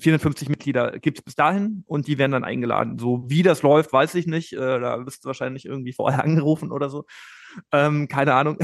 [0.00, 2.98] 450 Mitglieder gibt es bis dahin und die werden dann eingeladen.
[2.98, 4.52] So wie das läuft, weiß ich nicht.
[4.52, 7.04] Äh, da wirst du wahrscheinlich irgendwie vorher angerufen oder so.
[7.72, 8.58] Ähm, keine Ahnung.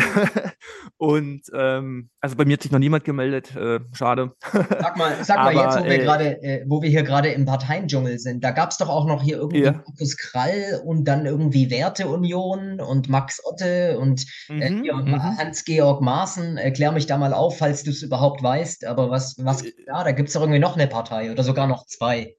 [0.96, 3.54] und ähm, also bei mir hat sich noch niemand gemeldet.
[3.56, 4.32] Äh, schade.
[4.52, 7.44] Sag mal, sag mal jetzt, wo wir, äh, grade, äh, wo wir hier gerade im
[7.44, 9.72] Parteiendschungel sind, da gab es doch auch noch hier irgendwie ja.
[9.72, 15.38] Markus Krall und dann irgendwie Werteunion und Max Otte und äh, mhm, mhm.
[15.38, 16.56] Hans-Georg Maaßen.
[16.56, 18.86] Erklär mich da mal auf, falls du es überhaupt weißt.
[18.86, 21.66] Aber was, was, äh, ja, da gibt es doch irgendwie noch eine Partei oder sogar
[21.66, 22.36] noch zwei.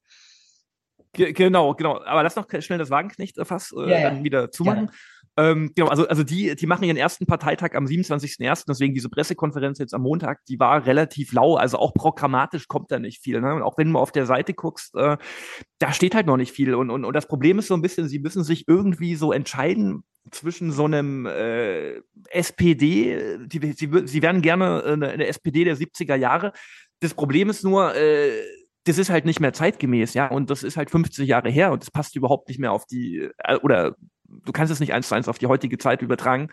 [1.14, 2.02] Genau, genau.
[2.04, 4.86] Aber lass noch schnell das Wagenknecht-Fass äh, ja, dann wieder zumachen.
[4.86, 4.94] Ja.
[5.40, 9.78] Ähm, genau, also, also die, die machen ihren ersten Parteitag am 27.01., deswegen diese Pressekonferenz
[9.78, 13.40] jetzt am Montag, die war relativ lau, also auch programmatisch kommt da nicht viel.
[13.40, 13.54] Ne?
[13.54, 15.18] Und auch wenn du auf der Seite guckst, äh,
[15.78, 16.74] da steht halt noch nicht viel.
[16.74, 20.04] Und, und, und das Problem ist so ein bisschen, sie müssen sich irgendwie so entscheiden,
[20.32, 26.16] zwischen so einem äh, SPD, die, sie, sie wären gerne eine, eine SPD der 70er
[26.16, 26.52] Jahre.
[27.00, 28.32] Das Problem ist nur, äh,
[28.88, 31.82] das ist halt nicht mehr zeitgemäß, ja, und das ist halt 50 Jahre her und
[31.82, 33.96] das passt überhaupt nicht mehr auf die, äh, oder
[34.28, 36.50] du kannst es nicht eins zu eins auf die heutige Zeit übertragen.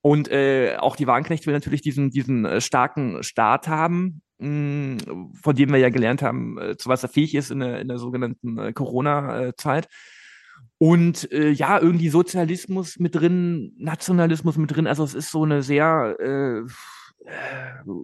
[0.00, 5.32] Und äh, auch die Wagenknecht will natürlich diesen, diesen äh, starken Staat haben, mh, mm,
[5.42, 7.88] von dem wir ja gelernt haben, äh, zu was er fähig ist in der, in
[7.88, 9.88] der sogenannten äh, Corona-Zeit.
[10.78, 14.86] Und äh, ja, irgendwie Sozialismus mit drin, Nationalismus mit drin.
[14.86, 16.62] Also es ist so eine sehr äh,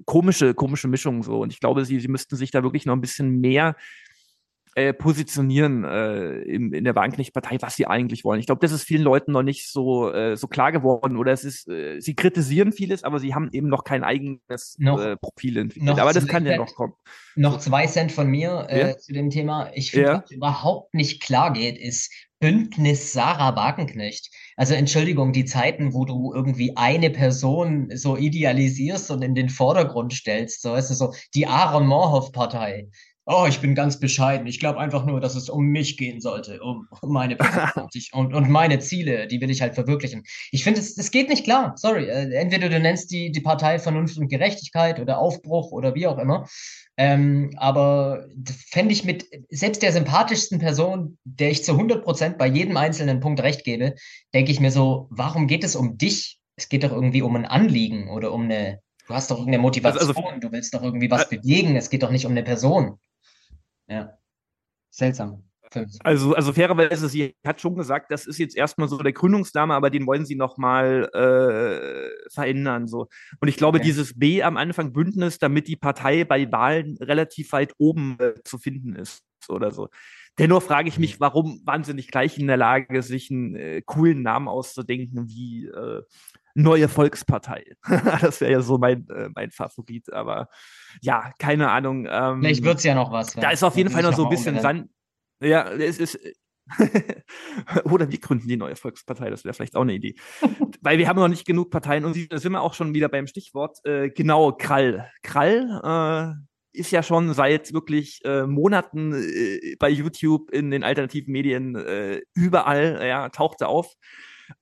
[0.05, 1.41] komische, komische Mischung so.
[1.41, 3.77] Und ich glaube, sie, sie müssten sich da wirklich noch ein bisschen mehr
[4.75, 8.41] äh, positionieren äh, in, in der Wagenknecht-Partei, was sie eigentlich wollen.
[8.41, 11.17] Ich glaube, das ist vielen Leuten noch nicht so, äh, so klar geworden.
[11.17, 15.01] Oder es ist, äh, sie kritisieren vieles, aber sie haben eben noch kein eigenes noch,
[15.01, 15.99] äh, Profil entwickelt.
[15.99, 16.95] Aber das kann ja noch kommen.
[17.37, 18.99] Noch zwei Cent von mir äh, ja?
[18.99, 19.71] zu dem Thema.
[19.75, 20.23] Ich finde, ja?
[20.23, 22.11] was überhaupt nicht klar geht, ist
[22.43, 24.29] Bündnis Sarah Wagenknecht.
[24.57, 30.13] Also Entschuldigung, die Zeiten, wo du irgendwie eine Person so idealisierst und in den Vordergrund
[30.13, 32.89] stellst, so ist es so, die Aaron Morhoff Partei.
[33.25, 34.49] Oh, ich bin ganz bescheiden.
[34.49, 38.35] Ich glaube einfach nur, dass es um mich gehen sollte, um, um meine Person und,
[38.35, 40.25] und meine Ziele, die will ich halt verwirklichen.
[40.51, 41.75] Ich finde, es, es geht nicht klar.
[41.77, 42.07] Sorry.
[42.07, 46.19] Äh, entweder du nennst die, die Partei Vernunft und Gerechtigkeit oder Aufbruch oder wie auch
[46.19, 46.49] immer.
[46.97, 48.27] Ähm, aber
[48.69, 53.21] fände ich mit selbst der sympathischsten Person, der ich zu 100 Prozent bei jedem einzelnen
[53.21, 53.95] Punkt recht gebe,
[54.35, 56.39] denke ich mir so, warum geht es um dich?
[56.57, 60.09] Es geht doch irgendwie um ein Anliegen oder um eine, du hast doch irgendeine Motivation,
[60.09, 61.77] also, also, du willst doch irgendwie was bewegen.
[61.77, 62.99] Es geht doch nicht um eine Person.
[63.93, 64.19] Ja.
[64.91, 65.45] Seltsam.
[66.05, 69.89] Also, also fairerweise, sie hat schon gesagt, das ist jetzt erstmal so der Gründungsname, aber
[69.89, 72.87] den wollen sie nochmal äh, verändern.
[72.89, 73.09] So.
[73.41, 73.87] Und ich glaube, okay.
[73.87, 78.59] dieses B am Anfang Bündnis, damit die Partei bei Wahlen relativ weit oben äh, zu
[78.59, 79.89] finden ist oder so.
[80.39, 83.83] Dennoch frage ich mich, warum waren sie nicht gleich in der Lage, sich einen äh,
[83.85, 86.03] coolen Namen auszudenken wie äh,
[86.55, 87.65] Neue Volkspartei.
[88.21, 90.49] das wäre ja so mein, äh, mein Favorit, aber
[91.01, 92.07] ja, keine Ahnung.
[92.11, 93.35] Ähm, Vielleicht wird es ja noch was.
[93.35, 94.91] Da ist auf jeden Fall noch so ein bisschen Sand.
[95.43, 96.19] Ja, es ist.
[97.85, 100.15] Oder wir gründen die neue Volkspartei, das wäre vielleicht auch eine Idee.
[100.81, 103.27] Weil wir haben noch nicht genug Parteien und da sind wir auch schon wieder beim
[103.27, 103.79] Stichwort.
[103.85, 105.11] Äh, genau, Krall.
[105.23, 106.37] Krall
[106.73, 111.77] äh, ist ja schon seit wirklich äh, Monaten äh, bei YouTube in den alternativen Medien
[111.77, 113.95] äh, überall, ja, tauchte auf.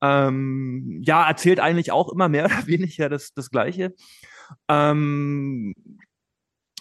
[0.00, 3.94] Ähm, ja, erzählt eigentlich auch immer mehr oder weniger das, das Gleiche.
[4.68, 5.74] Ähm,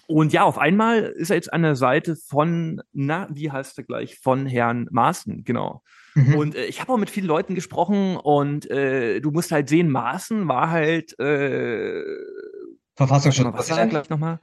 [0.08, 3.84] und ja, auf einmal ist er jetzt an der Seite von, na, wie heißt er
[3.84, 5.84] gleich, von Herrn Maaßen, genau.
[6.16, 6.36] Mhm.
[6.36, 9.92] Und äh, ich habe auch mit vielen Leuten gesprochen und äh, du musst halt sehen,
[9.92, 12.04] Maaßen war halt äh,
[12.96, 13.92] Verfassungsschutzpräsident.
[13.92, 14.40] gleich nochmal?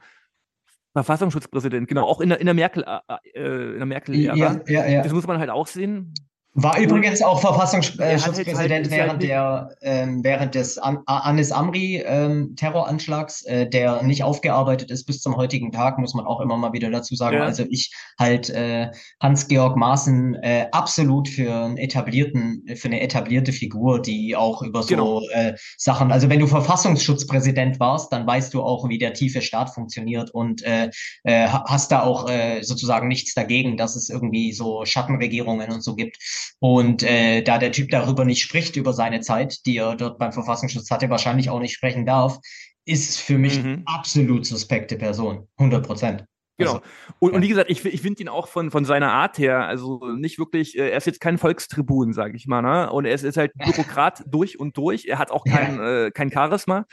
[0.93, 4.35] Verfassungsschutzpräsident, genau, auch in der, in der Merkel, äh, äh in der Merkel-Ära.
[4.35, 5.03] Ja, ja, ja.
[5.03, 6.13] Das muss man halt auch sehen.
[6.59, 13.43] War übrigens auch Verfassungsschutzpräsident halt, während der ähm, während des An Anis Amri ähm, Terroranschlags,
[13.43, 16.89] äh, der nicht aufgearbeitet ist bis zum heutigen Tag, muss man auch immer mal wieder
[16.89, 17.37] dazu sagen.
[17.37, 17.43] Ja.
[17.43, 18.89] Also ich halt äh,
[19.21, 24.87] Hans-Georg Maaßen äh, absolut für einen etablierten, für eine etablierte Figur, die auch über so
[24.87, 25.21] genau.
[25.33, 29.69] äh, Sachen, also wenn du Verfassungsschutzpräsident warst, dann weißt du auch, wie der tiefe Staat
[29.69, 30.89] funktioniert und äh,
[31.23, 35.93] äh, hast da auch äh, sozusagen nichts dagegen, dass es irgendwie so Schattenregierungen und so
[35.93, 36.17] gibt.
[36.59, 40.33] Und äh, da der Typ darüber nicht spricht, über seine Zeit, die er dort beim
[40.33, 42.39] Verfassungsschutz hatte, wahrscheinlich auch nicht sprechen darf,
[42.85, 43.83] ist für mich mhm.
[43.85, 45.47] absolut suspekte Person.
[45.57, 46.25] 100 Prozent.
[46.57, 46.73] Genau.
[46.73, 46.83] Also,
[47.19, 49.99] und, und, wie gesagt, ich, ich finde ihn auch von, von seiner Art her, also
[50.15, 52.91] nicht wirklich, äh, er ist jetzt kein Volkstribun, sage ich mal, ne?
[52.91, 55.05] Und er ist, ist halt Bürokrat durch und durch.
[55.05, 56.05] Er hat auch kein, ja.
[56.05, 56.85] äh, kein Charisma.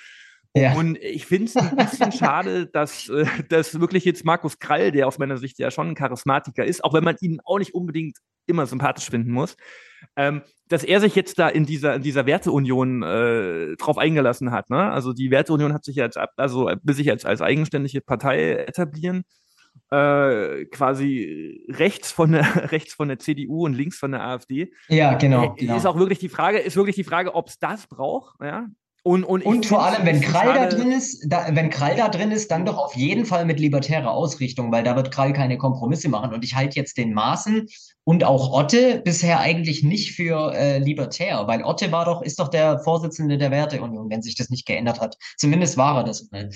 [0.56, 0.74] Ja.
[0.74, 5.08] Und ich finde es ein bisschen schade, dass, äh, dass wirklich jetzt Markus Krall, der
[5.08, 8.18] aus meiner Sicht ja schon ein Charismatiker ist, auch wenn man ihn auch nicht unbedingt
[8.46, 9.56] immer sympathisch finden muss,
[10.16, 14.70] ähm, dass er sich jetzt da in dieser, in dieser Werteunion äh, drauf eingelassen hat.
[14.70, 14.90] Ne?
[14.92, 19.24] Also die Werteunion hat sich jetzt, also bis sich jetzt als eigenständige Partei etablieren,
[19.90, 24.72] äh, quasi rechts von der rechts von der CDU und links von der AfD.
[24.88, 25.54] Ja, genau.
[25.54, 25.76] Äh, genau.
[25.76, 28.68] Ist auch wirklich die Frage, ist wirklich die Frage, ob es das braucht, ja?
[29.06, 32.30] Und, und, und vor allem, wenn Krall da drin ist, da, wenn Krall da drin
[32.30, 36.08] ist, dann doch auf jeden Fall mit libertärer Ausrichtung, weil da wird Krall keine Kompromisse
[36.08, 36.32] machen.
[36.32, 37.68] Und ich halte jetzt den Maßen
[38.04, 42.48] und auch Otte bisher eigentlich nicht für äh, libertär, weil Otte war doch, ist doch
[42.48, 45.18] der Vorsitzende der Werteunion, wenn sich das nicht geändert hat.
[45.36, 46.26] Zumindest war er das.
[46.32, 46.48] Äh,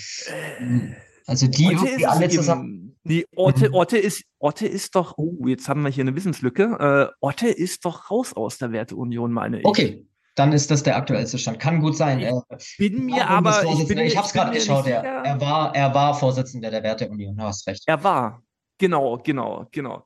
[1.27, 2.97] also die Otte irgendwie alle zusammen.
[3.03, 3.75] Die Otte, mhm.
[3.75, 7.11] Otte ist, Otte ist doch, oh, jetzt haben wir hier eine Wissenslücke.
[7.11, 9.65] Äh, Otte ist doch raus aus der Werteunion, meine ich.
[9.65, 10.08] Okay,
[10.39, 11.59] dann ist das der aktuellste Stand.
[11.59, 12.19] Kann gut sein.
[12.19, 14.87] Ich bin mir aber, ich, bin, ich habe es gerade geschaut.
[14.87, 17.35] Er, er, war, er war Vorsitzender der Werteunion.
[17.35, 17.83] Du hast recht.
[17.85, 18.41] Er war.
[18.77, 20.05] Genau, genau, genau.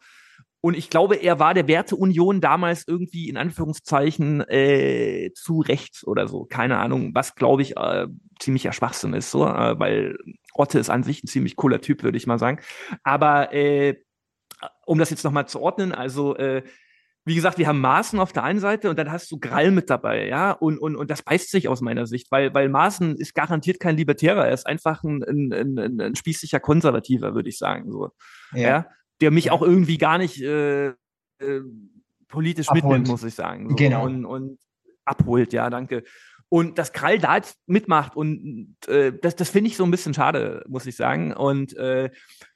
[0.60, 6.28] Und ich glaube, er war der Werteunion damals irgendwie in Anführungszeichen äh, zu rechts oder
[6.28, 6.46] so.
[6.46, 8.08] Keine Ahnung, was glaube ich äh,
[8.39, 10.17] ziemlicher Schwachsinn ist, so, äh, weil
[10.54, 12.60] Otte ist an sich ein ziemlich cooler Typ, würde ich mal sagen.
[13.04, 13.98] Aber äh,
[14.86, 16.63] um das jetzt nochmal zu ordnen, also äh,
[17.26, 19.90] wie gesagt, wir haben Maßen auf der einen Seite und dann hast du Grall mit
[19.90, 23.34] dabei, ja, und, und, und das beißt sich aus meiner Sicht, weil, weil Maßen ist
[23.34, 27.92] garantiert kein Libertärer, er ist einfach ein, ein, ein, ein spießiger Konservativer, würde ich sagen,
[27.92, 28.10] so,
[28.54, 28.62] ja.
[28.62, 28.88] ja.
[29.22, 31.62] der mich auch irgendwie gar nicht äh, äh,
[32.28, 32.84] politisch abholt.
[32.84, 33.70] mitnimmt, muss ich sagen.
[33.70, 33.76] So.
[33.76, 34.06] Genau.
[34.06, 34.60] Und, und
[35.06, 36.04] abholt, ja, danke.
[36.50, 40.14] Und dass Krall da jetzt mitmacht und äh, das, das finde ich so ein bisschen
[40.14, 41.34] schade, muss ich sagen.
[41.34, 42.12] Und äh,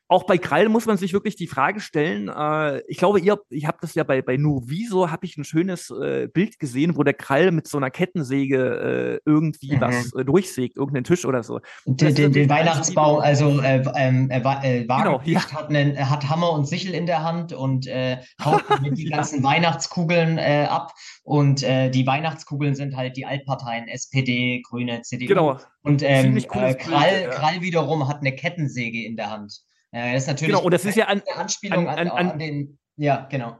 [0.10, 2.30] auch bei Krall muss man sich wirklich die Frage stellen.
[2.30, 5.90] Äh, ich glaube, ihr, ich habe das ja bei bei Nuviso habe ich ein schönes
[5.90, 9.82] äh, Bild gesehen, wo der Krall mit so einer Kettensäge äh, irgendwie mhm.
[9.82, 11.60] was äh, durchsägt, irgendeinen Tisch oder so.
[11.86, 14.40] Den, den, den Weihnachtsbaum, also äh, ähm, äh,
[14.86, 15.52] genau, ja.
[15.52, 20.38] hat, einen, hat Hammer und Sichel in der Hand und äh, haut die ganzen Weihnachtskugeln
[20.38, 20.94] äh, ab.
[21.24, 25.28] Und die Weihnachtskugeln sind halt die Altparteien SPD, Grüne, CDU.
[25.28, 25.58] Genau.
[25.82, 26.42] Und ähm, äh,
[26.76, 29.62] Krall, Krall wiederum hat eine Kettensäge in der Hand.
[29.92, 32.40] Äh, das ist natürlich genau, und das ist ja an, Anspielung an, an, an, an
[32.40, 33.58] den, ja, genau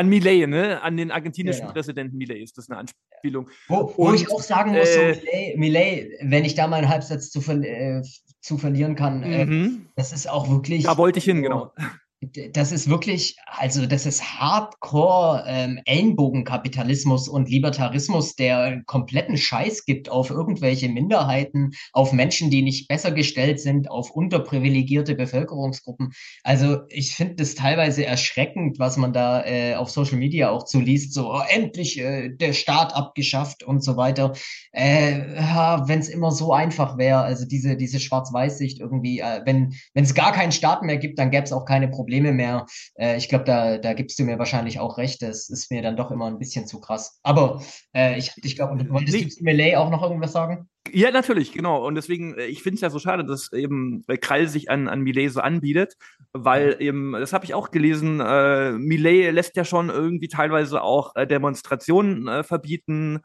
[0.00, 0.80] an Millet, ne?
[0.80, 1.72] An den argentinischen ja.
[1.72, 3.50] Präsidenten Millet ist das eine Anspielung.
[3.68, 6.76] Wo, wo und, ich auch sagen muss, äh, so Millet, Millet, wenn ich da mal
[6.76, 8.02] einen Halbsatz zu, äh,
[8.40, 9.88] zu verlieren kann, äh, mhm.
[9.96, 10.84] das ist auch wirklich.
[10.84, 11.72] Da wollte ich hin, genau
[12.20, 20.10] das ist wirklich, also das ist Hardcore ähm, Ellenbogenkapitalismus und Libertarismus, der kompletten Scheiß gibt
[20.10, 26.12] auf irgendwelche Minderheiten, auf Menschen, die nicht besser gestellt sind, auf unterprivilegierte Bevölkerungsgruppen.
[26.44, 31.14] Also ich finde das teilweise erschreckend, was man da äh, auf Social Media auch zuliest,
[31.14, 34.34] so oh, endlich äh, der Staat abgeschafft und so weiter.
[34.72, 39.74] Äh, ja, wenn es immer so einfach wäre, also diese, diese Schwarz-Weiß-Sicht irgendwie, äh, wenn
[39.94, 42.09] es gar keinen Staat mehr gibt, dann gäbe es auch keine Probleme.
[42.10, 42.66] Probleme mehr.
[42.96, 45.22] Äh, ich glaube, da, da gibst du mir wahrscheinlich auch recht.
[45.22, 47.20] Das ist mir dann doch immer ein bisschen zu krass.
[47.22, 47.62] Aber
[47.94, 49.24] äh, ich, ich glaube, wolltest nee.
[49.24, 50.68] du Melee auch noch irgendwas sagen?
[50.92, 51.86] Ja, natürlich, genau.
[51.86, 55.02] Und deswegen, äh, ich finde es ja so schade, dass eben Krall sich an, an
[55.02, 55.94] Millet so anbietet,
[56.32, 61.14] weil eben, das habe ich auch gelesen, äh, Millet lässt ja schon irgendwie teilweise auch
[61.14, 63.20] äh, Demonstrationen äh, verbieten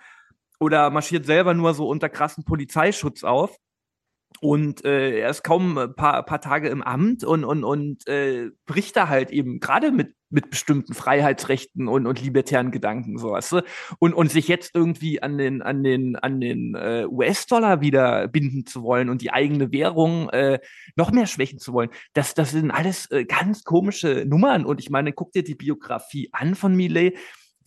[0.60, 3.58] oder marschiert selber nur so unter krassen Polizeischutz auf.
[4.42, 8.50] Und äh, er ist kaum ein paar, paar Tage im Amt und, und, und äh,
[8.66, 13.52] bricht da halt eben gerade mit, mit bestimmten Freiheitsrechten und, und libertären Gedanken, so weißt
[13.54, 13.62] du?
[14.00, 18.66] Und, und sich jetzt irgendwie an den, an den, an den äh, US-Dollar wieder binden
[18.66, 20.60] zu wollen und die eigene Währung äh,
[20.96, 24.66] noch mehr schwächen zu wollen, das, das sind alles äh, ganz komische Nummern.
[24.66, 27.18] Und ich meine, guck dir die Biografie an von Millet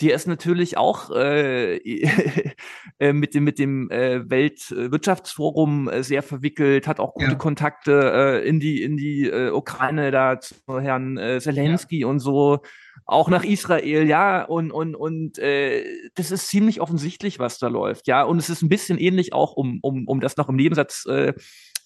[0.01, 1.77] die ist natürlich auch äh,
[2.99, 7.35] äh, mit dem, mit dem äh, Weltwirtschaftsforum äh, sehr verwickelt, hat auch gute ja.
[7.35, 12.07] Kontakte äh, in die, in die äh, Ukraine da zu Herrn äh, Zelensky ja.
[12.07, 12.61] und so,
[13.07, 15.85] auch nach Israel, ja, und, und, und äh,
[16.15, 18.23] das ist ziemlich offensichtlich, was da läuft, ja.
[18.23, 21.33] Und es ist ein bisschen ähnlich auch, um, um, um das noch im Nebensatz äh,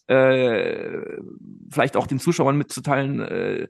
[0.09, 1.17] äh,
[1.71, 3.69] vielleicht auch den Zuschauern mitzuteilen, äh,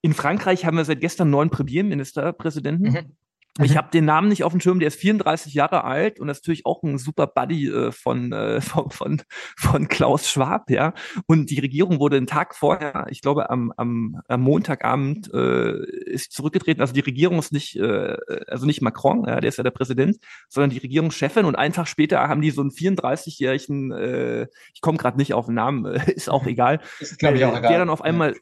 [0.00, 2.92] in Frankreich haben wir seit gestern neuen Premierministerpräsidenten.
[2.92, 3.16] Mhm.
[3.62, 3.76] Ich mhm.
[3.76, 6.66] habe den Namen nicht auf dem Schirm, der ist 34 Jahre alt und ist natürlich
[6.66, 9.22] auch ein super Buddy äh, von, äh, von, von,
[9.56, 10.92] von Klaus Schwab, ja.
[11.26, 16.32] Und die Regierung wurde einen Tag vorher, ich glaube am, am, am Montagabend, äh, ist
[16.32, 16.80] zurückgetreten.
[16.80, 18.16] Also die Regierung ist nicht, äh,
[18.48, 20.16] also nicht Macron, ja, der ist ja der Präsident,
[20.48, 21.44] sondern die Regierungschefin.
[21.44, 25.46] Und einen Tag später haben die so einen 34-jährigen, äh, ich komme gerade nicht auf
[25.46, 27.60] den Namen, äh, ist auch egal, ist, ich, auch egal.
[27.60, 28.34] der dann auf einmal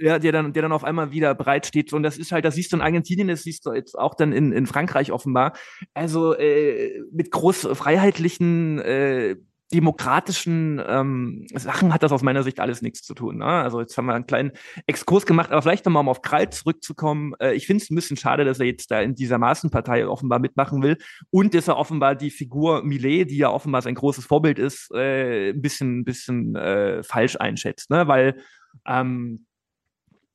[0.00, 1.92] ja der dann, der dann auf einmal wieder bereit steht.
[1.92, 4.32] Und das ist halt, das siehst du in Argentinien, das siehst du jetzt auch dann
[4.32, 5.52] in, in Frankreich offenbar.
[5.94, 9.36] Also äh, mit groß freiheitlichen, äh,
[9.72, 13.38] demokratischen ähm, Sachen hat das aus meiner Sicht alles nichts zu tun.
[13.38, 13.46] Ne?
[13.46, 14.50] Also jetzt haben wir einen kleinen
[14.86, 17.34] Exkurs gemacht, aber vielleicht nochmal um auf Krall zurückzukommen.
[17.40, 20.40] Äh, ich finde es ein bisschen schade, dass er jetzt da in dieser Maßenpartei offenbar
[20.40, 20.98] mitmachen will
[21.30, 25.50] und dass er offenbar die Figur Millet, die ja offenbar sein großes Vorbild ist, äh,
[25.50, 27.90] ein bisschen, ein bisschen äh, falsch einschätzt.
[27.90, 28.08] Ne?
[28.08, 28.42] Weil
[28.86, 29.46] ähm,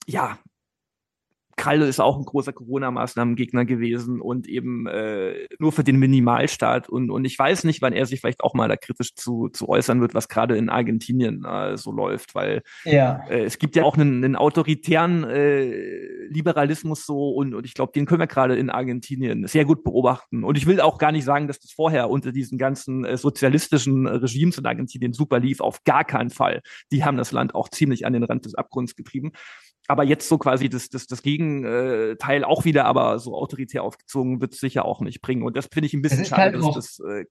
[0.06, 0.40] ja,
[1.58, 6.90] Kralle ist auch ein großer Corona-Maßnahmengegner gewesen und eben äh, nur für den Minimalstaat.
[6.90, 9.70] Und, und ich weiß nicht, wann er sich vielleicht auch mal da kritisch zu, zu
[9.70, 13.26] äußern wird, was gerade in Argentinien äh, so läuft, weil ja.
[13.30, 17.94] äh, es gibt ja auch einen, einen autoritären äh, Liberalismus so und, und ich glaube,
[17.94, 20.44] den können wir gerade in Argentinien sehr gut beobachten.
[20.44, 24.08] Und ich will auch gar nicht sagen, dass das vorher unter diesen ganzen äh, sozialistischen
[24.08, 26.62] Regimes in Argentinien super lief, auf gar keinen Fall.
[26.92, 29.32] Die haben das Land auch ziemlich an den Rand des Abgrunds getrieben
[29.88, 34.54] aber jetzt so quasi das, das, das Gegenteil auch wieder, aber so autoritär aufgezogen wird
[34.54, 35.44] es sicher auch nicht bringen.
[35.44, 37.26] Und das finde ich ein bisschen schade, halt dass das äh,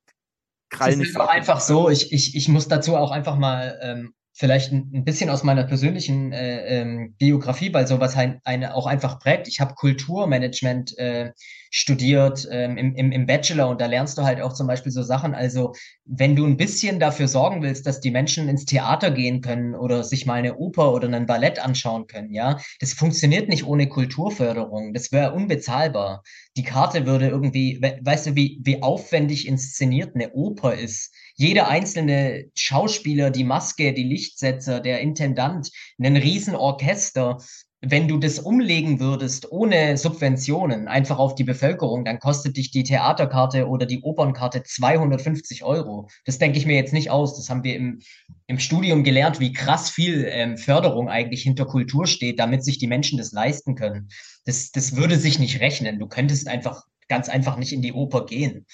[0.71, 1.11] Krall nicht.
[1.11, 5.05] Es ist einfach so, ich, ich, ich muss dazu auch einfach mal ähm, vielleicht ein,
[5.05, 9.47] bisschen aus meiner persönlichen äh, ähm, Biografie, weil sowas ein, eine auch einfach prägt.
[9.47, 11.31] Ich habe Kulturmanagement äh,
[11.71, 15.03] studiert ähm, im, im, im Bachelor und da lernst du halt auch zum Beispiel so
[15.03, 15.35] Sachen.
[15.35, 15.73] Also
[16.05, 20.03] wenn du ein bisschen dafür sorgen willst, dass die Menschen ins Theater gehen können oder
[20.03, 24.95] sich mal eine Oper oder ein Ballett anschauen können, ja, das funktioniert nicht ohne Kulturförderung.
[24.95, 26.25] Das wäre unbezahlbar.
[26.57, 32.47] Die Karte würde irgendwie, weißt du, wie, wie aufwendig inszeniert eine Oper ist jeder einzelne
[32.57, 37.39] Schauspieler, die Maske, die Lichtsetzer, der Intendant, ein Riesenorchester.
[37.87, 42.83] Wenn du das umlegen würdest ohne Subventionen, einfach auf die Bevölkerung, dann kostet dich die
[42.83, 46.09] Theaterkarte oder die Opernkarte 250 Euro.
[46.25, 47.37] Das denke ich mir jetzt nicht aus.
[47.37, 48.01] Das haben wir im,
[48.47, 52.87] im Studium gelernt, wie krass viel ähm, Förderung eigentlich hinter Kultur steht, damit sich die
[52.87, 54.09] Menschen das leisten können.
[54.47, 55.99] Das, das würde sich nicht rechnen.
[55.99, 58.67] Du könntest einfach ganz einfach nicht in die Oper gehen.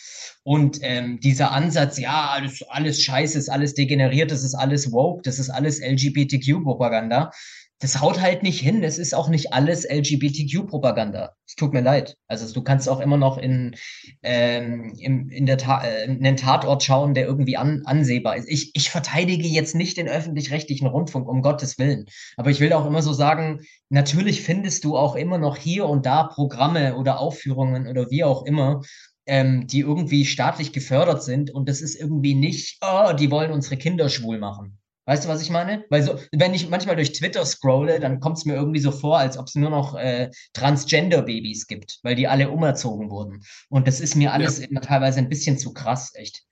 [0.43, 5.23] Und ähm, dieser Ansatz, ja, alles, alles scheiße, ist alles degeneriert, das ist alles woke,
[5.23, 7.31] das ist alles LGBTQ-Propaganda,
[7.81, 8.85] das haut halt nicht hin.
[8.85, 11.33] Es ist auch nicht alles LGBTQ-Propaganda.
[11.47, 12.17] Es tut mir leid.
[12.29, 13.75] Also du kannst auch immer noch in,
[14.23, 18.49] ähm, in, in, der Ta äh, in den Tatort schauen, der irgendwie an, ansehbar ist.
[18.49, 22.05] Ich, ich verteidige jetzt nicht den öffentlich-rechtlichen Rundfunk, um Gottes Willen.
[22.37, 26.05] Aber ich will auch immer so sagen, natürlich findest du auch immer noch hier und
[26.05, 28.83] da Programme oder Aufführungen oder wie auch immer,
[29.25, 31.51] ähm, die irgendwie staatlich gefördert sind.
[31.51, 34.80] Und das ist irgendwie nicht, oh, die wollen unsere Kinder schwul machen.
[35.07, 35.85] Weißt du, was ich meine?
[35.91, 39.19] Weil so, wenn ich manchmal durch Twitter scrolle, dann kommt es mir irgendwie so vor,
[39.19, 43.43] als ob es nur noch äh, Transgender-Babys gibt, weil die alle umerzogen wurden.
[43.69, 44.81] Und das ist mir alles ja.
[44.81, 46.45] teilweise ein bisschen zu krass, echt.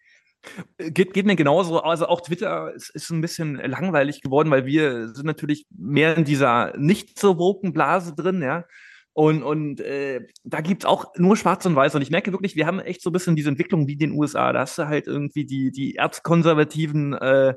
[0.78, 1.80] Geht, geht mir genauso.
[1.80, 6.24] Also auch Twitter ist, ist ein bisschen langweilig geworden, weil wir sind natürlich mehr in
[6.24, 8.64] dieser nicht so woken Blase drin, ja.
[9.12, 11.94] Und, und äh, da gibt's auch nur Schwarz und Weiß.
[11.96, 14.52] Und ich merke wirklich, wir haben echt so ein bisschen diese Entwicklung wie den USA.
[14.52, 17.54] Da hast du halt irgendwie die, die erzkonservativen äh,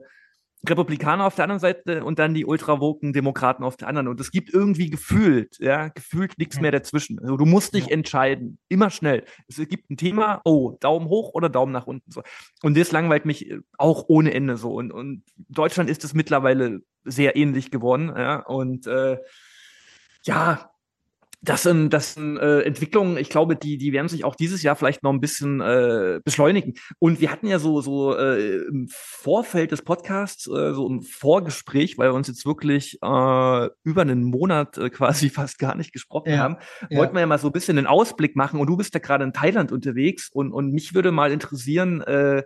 [0.68, 4.08] Republikaner auf der anderen Seite und dann die ultrawoken Demokraten auf der anderen.
[4.08, 7.20] Und es gibt irgendwie gefühlt, ja, gefühlt nichts mehr dazwischen.
[7.20, 9.26] Also du musst dich entscheiden, immer schnell.
[9.48, 12.12] Es gibt ein Thema, oh, Daumen hoch oder Daumen nach unten.
[12.12, 12.22] So.
[12.62, 14.74] Und das langweilt mich äh, auch ohne Ende so.
[14.74, 18.42] Und, und Deutschland ist es mittlerweile sehr ähnlich geworden, ja.
[18.42, 19.18] Und äh,
[20.24, 20.71] ja,
[21.44, 24.76] das sind, das sind äh, Entwicklungen, ich glaube, die, die werden sich auch dieses Jahr
[24.76, 26.76] vielleicht noch ein bisschen äh, beschleunigen.
[27.00, 31.98] Und wir hatten ja so, so äh, im Vorfeld des Podcasts, äh, so ein Vorgespräch,
[31.98, 36.32] weil wir uns jetzt wirklich äh, über einen Monat äh, quasi fast gar nicht gesprochen
[36.32, 36.58] ja, haben,
[36.90, 37.00] ja.
[37.00, 38.60] wollten wir ja mal so ein bisschen einen Ausblick machen.
[38.60, 42.44] Und du bist ja gerade in Thailand unterwegs und, und mich würde mal interessieren, äh,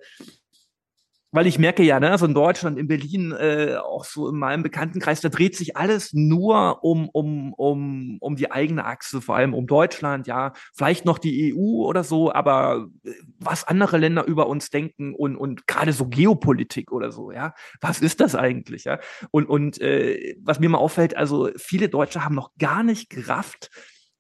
[1.36, 4.64] weil ich merke ja, ne, so in Deutschland, in Berlin, äh, auch so in meinem
[4.64, 9.54] Bekanntenkreis, da dreht sich alles nur um, um, um, um die eigene Achse, vor allem
[9.54, 14.48] um Deutschland, ja, vielleicht noch die EU oder so, aber äh, was andere Länder über
[14.48, 19.00] uns denken und, und gerade so Geopolitik oder so, ja, was ist das eigentlich, ja?
[19.32, 23.72] Und, und äh, was mir mal auffällt, also viele Deutsche haben noch gar nicht gerafft,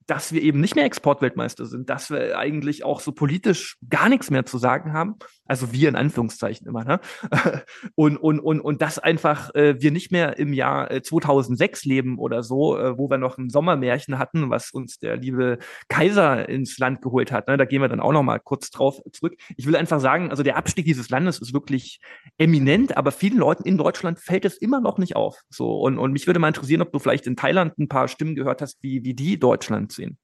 [0.07, 4.29] dass wir eben nicht mehr Exportweltmeister sind, dass wir eigentlich auch so politisch gar nichts
[4.29, 5.15] mehr zu sagen haben.
[5.47, 6.99] Also wir in Anführungszeichen immer, ne?
[7.95, 12.17] Und, und, und, und dass einfach äh, wir nicht mehr im Jahr 2006 äh, leben
[12.17, 16.77] oder so, äh, wo wir noch ein Sommermärchen hatten, was uns der liebe Kaiser ins
[16.77, 17.47] Land geholt hat.
[17.47, 17.57] Ne?
[17.57, 19.35] Da gehen wir dann auch noch mal kurz drauf zurück.
[19.55, 21.99] Ich will einfach sagen, also der Abstieg dieses Landes ist wirklich
[22.37, 25.41] eminent, aber vielen Leuten in Deutschland fällt es immer noch nicht auf.
[25.49, 28.35] So und, und mich würde mal interessieren, ob du vielleicht in Thailand ein paar Stimmen
[28.35, 30.17] gehört hast, wie, wie die Deutschland sehen.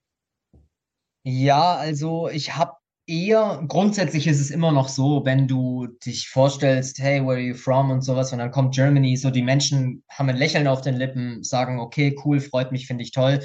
[1.23, 2.73] Ja, also ich habe
[3.11, 7.53] eher, grundsätzlich ist es immer noch so, wenn du dich vorstellst, hey, where are you
[7.53, 10.95] from und sowas, und dann kommt Germany, so die Menschen haben ein Lächeln auf den
[10.95, 13.39] Lippen, sagen, okay, cool, freut mich, finde ich toll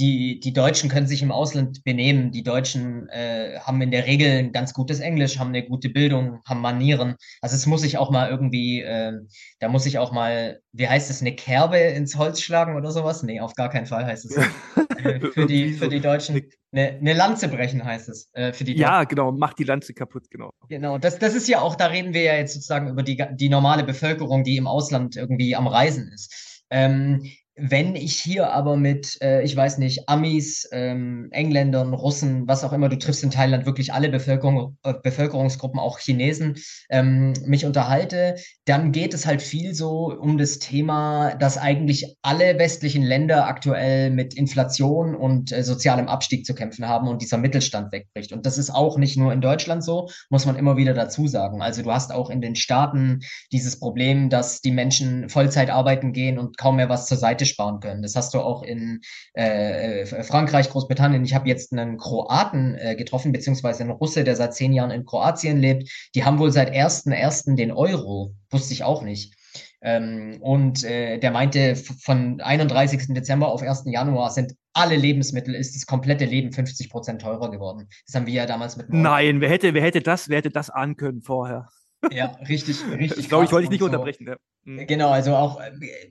[0.00, 2.32] die, die Deutschen können sich im Ausland benehmen.
[2.32, 6.40] Die Deutschen äh, haben in der Regel ein ganz gutes Englisch, haben eine gute Bildung,
[6.46, 7.16] haben Manieren.
[7.42, 9.12] Also es muss ich auch mal irgendwie, äh,
[9.58, 13.22] da muss ich auch mal, wie heißt es, eine Kerbe ins Holz schlagen oder sowas?
[13.22, 14.36] Nee, auf gar keinen Fall heißt es.
[15.04, 16.42] äh, für, die, für die Deutschen.
[16.72, 18.30] Eine, eine Lanze brechen heißt es.
[18.32, 20.52] Äh, für die ja, genau, macht die Lanze kaputt, genau.
[20.68, 23.48] Genau, das, das ist ja auch, da reden wir ja jetzt sozusagen über die, die
[23.48, 26.64] normale Bevölkerung, die im Ausland irgendwie am Reisen ist.
[26.70, 27.24] Ähm,
[27.62, 32.72] wenn ich hier aber mit, äh, ich weiß nicht, Amis, ähm, Engländern, Russen, was auch
[32.72, 36.56] immer, du triffst in Thailand wirklich alle Bevölkerung, äh, Bevölkerungsgruppen, auch Chinesen,
[36.88, 42.58] ähm, mich unterhalte, dann geht es halt viel so um das Thema, dass eigentlich alle
[42.58, 47.92] westlichen Länder aktuell mit Inflation und äh, sozialem Abstieg zu kämpfen haben und dieser Mittelstand
[47.92, 48.32] wegbricht.
[48.32, 51.60] Und das ist auch nicht nur in Deutschland so, muss man immer wieder dazu sagen.
[51.60, 53.20] Also du hast auch in den Staaten
[53.52, 57.80] dieses Problem, dass die Menschen Vollzeit arbeiten gehen und kaum mehr was zur Seite sparen
[57.80, 58.02] können.
[58.02, 59.00] Das hast du auch in
[59.34, 61.24] äh, Frankreich, Großbritannien.
[61.24, 65.04] Ich habe jetzt einen Kroaten äh, getroffen, beziehungsweise einen Russe, der seit zehn Jahren in
[65.04, 65.90] Kroatien lebt.
[66.14, 67.56] Die haben wohl seit 1.1.
[67.56, 68.34] den Euro.
[68.50, 69.34] Wusste ich auch nicht.
[69.82, 73.14] Ähm, und äh, der meinte, von 31.
[73.14, 73.84] Dezember auf 1.
[73.86, 77.88] Januar sind alle Lebensmittel, ist das komplette Leben 50 Prozent teurer geworden.
[78.06, 78.90] Das haben wir ja damals mit.
[78.90, 81.68] Nein, wer hätte, wer hätte das, wer hätte das ahnen können vorher?
[82.10, 83.28] Ja, richtig, richtig.
[83.28, 83.86] glaube ich, wollte ich nicht so.
[83.86, 84.26] unterbrechen.
[84.26, 84.36] Ja.
[84.64, 84.86] Mhm.
[84.86, 85.70] Genau, also auch, äh,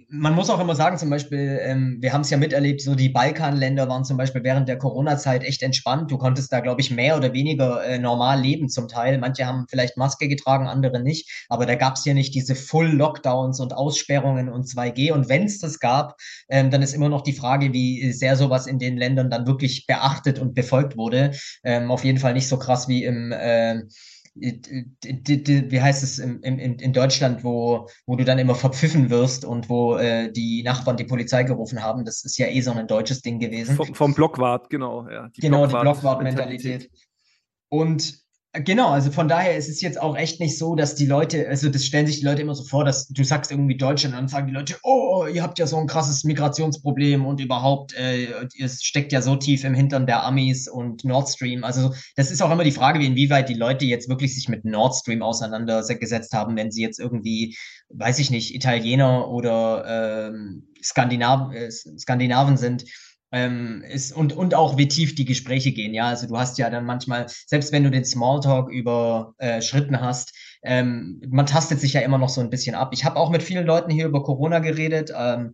[0.09, 3.09] man muss auch immer sagen, zum Beispiel, ähm, wir haben es ja miterlebt, so die
[3.09, 6.09] Balkanländer waren zum Beispiel während der Corona-Zeit echt entspannt.
[6.09, 9.19] Du konntest da, glaube ich, mehr oder weniger äh, normal leben zum Teil.
[9.19, 11.45] Manche haben vielleicht Maske getragen, andere nicht.
[11.47, 15.11] Aber da gab es ja nicht diese Full-Lockdowns und Aussperrungen und 2G.
[15.11, 16.15] Und wenn es das gab,
[16.49, 19.85] ähm, dann ist immer noch die Frage, wie sehr sowas in den Ländern dann wirklich
[19.85, 21.31] beachtet und befolgt wurde.
[21.63, 23.81] Ähm, auf jeden Fall nicht so krass wie im äh,
[24.35, 29.69] wie heißt es in, in, in Deutschland, wo, wo du dann immer verpfiffen wirst und
[29.69, 32.05] wo äh, die Nachbarn die Polizei gerufen haben.
[32.05, 33.75] Das ist ja eh so ein deutsches Ding gewesen.
[33.75, 35.07] Vom, vom Blockwart, genau.
[35.09, 36.89] Ja, die genau, Blockwart die Blockwart-Mentalität.
[37.69, 41.47] Und Genau, also von daher ist es jetzt auch echt nicht so, dass die Leute,
[41.47, 44.21] also das stellen sich die Leute immer so vor, dass du sagst irgendwie Deutschland und
[44.21, 48.27] dann sagen die Leute, oh, ihr habt ja so ein krasses Migrationsproblem und überhaupt, äh,
[48.59, 51.63] es steckt ja so tief im Hintern der Amis und Nord Stream.
[51.63, 54.65] Also das ist auch immer die Frage, wie inwieweit die Leute jetzt wirklich sich mit
[54.65, 57.55] Nord Stream auseinandergesetzt haben, wenn sie jetzt irgendwie,
[57.89, 62.85] weiß ich nicht, Italiener oder ähm, Skandinav äh, Skandinaven sind
[63.31, 65.93] ähm, ist, und, und auch wie tief die Gespräche gehen.
[65.93, 70.33] Ja, also du hast ja dann manchmal, selbst wenn du den Smalltalk über äh, hast,
[70.63, 72.89] ähm, man tastet sich ja immer noch so ein bisschen ab.
[72.93, 75.11] Ich habe auch mit vielen Leuten hier über Corona geredet.
[75.15, 75.53] Ähm,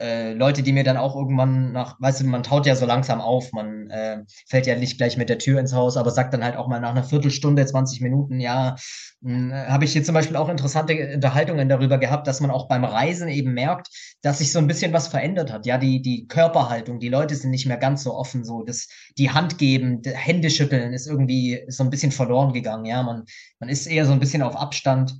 [0.00, 3.20] äh, Leute, die mir dann auch irgendwann nach, weißt du, man taut ja so langsam
[3.20, 4.18] auf, man äh,
[4.48, 6.80] fällt ja nicht gleich mit der Tür ins Haus, aber sagt dann halt auch mal
[6.80, 8.76] nach einer Viertelstunde, 20 Minuten, ja,
[9.22, 12.84] hm, habe ich hier zum Beispiel auch interessante Unterhaltungen darüber gehabt, dass man auch beim
[12.84, 13.88] Reisen eben merkt,
[14.22, 15.66] dass sich so ein bisschen was verändert hat.
[15.66, 19.30] Ja, die, die Körperhaltung, die Leute sind nicht mehr ganz so offen, so das, die
[19.30, 22.84] Hand geben, Hände schütteln ist irgendwie so ein bisschen verloren gegangen.
[22.84, 23.24] Ja, man,
[23.58, 25.14] man ist eher so ein bisschen auf Abstand.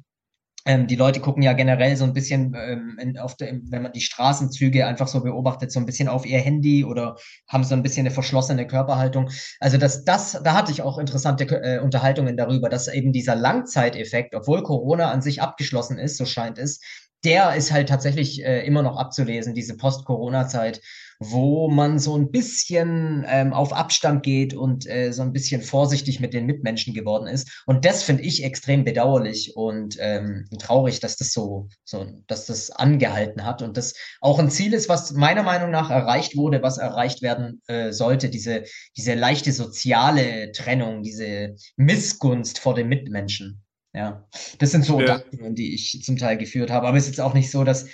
[0.67, 3.93] Ähm, die Leute gucken ja generell so ein bisschen, ähm, in, auf der, wenn man
[3.93, 7.17] die Straßenzüge einfach so beobachtet, so ein bisschen auf ihr Handy oder
[7.49, 9.31] haben so ein bisschen eine verschlossene Körperhaltung.
[9.61, 14.35] Also das, das, da hatte ich auch interessante äh, Unterhaltungen darüber, dass eben dieser Langzeiteffekt,
[14.35, 16.81] obwohl Corona an sich abgeschlossen ist, so scheint es,
[17.25, 20.81] der ist halt tatsächlich äh, immer noch abzulesen, diese Post-Corona-Zeit
[21.19, 26.21] wo man so ein bisschen ähm, auf Abstand geht und äh, so ein bisschen vorsichtig
[26.21, 27.63] mit den Mitmenschen geworden ist.
[27.67, 32.71] Und das finde ich extrem bedauerlich und ähm, traurig, dass das so, so, dass das
[32.71, 36.79] angehalten hat und das auch ein Ziel ist, was meiner Meinung nach erreicht wurde, was
[36.79, 38.65] erreicht werden äh, sollte, diese,
[38.97, 43.63] diese leichte soziale Trennung, diese Missgunst vor den Mitmenschen.
[43.97, 45.17] Ja, das sind so ja.
[45.17, 46.87] Gedanken, die ich zum Teil geführt habe.
[46.87, 47.87] Aber es ist jetzt auch nicht so, dass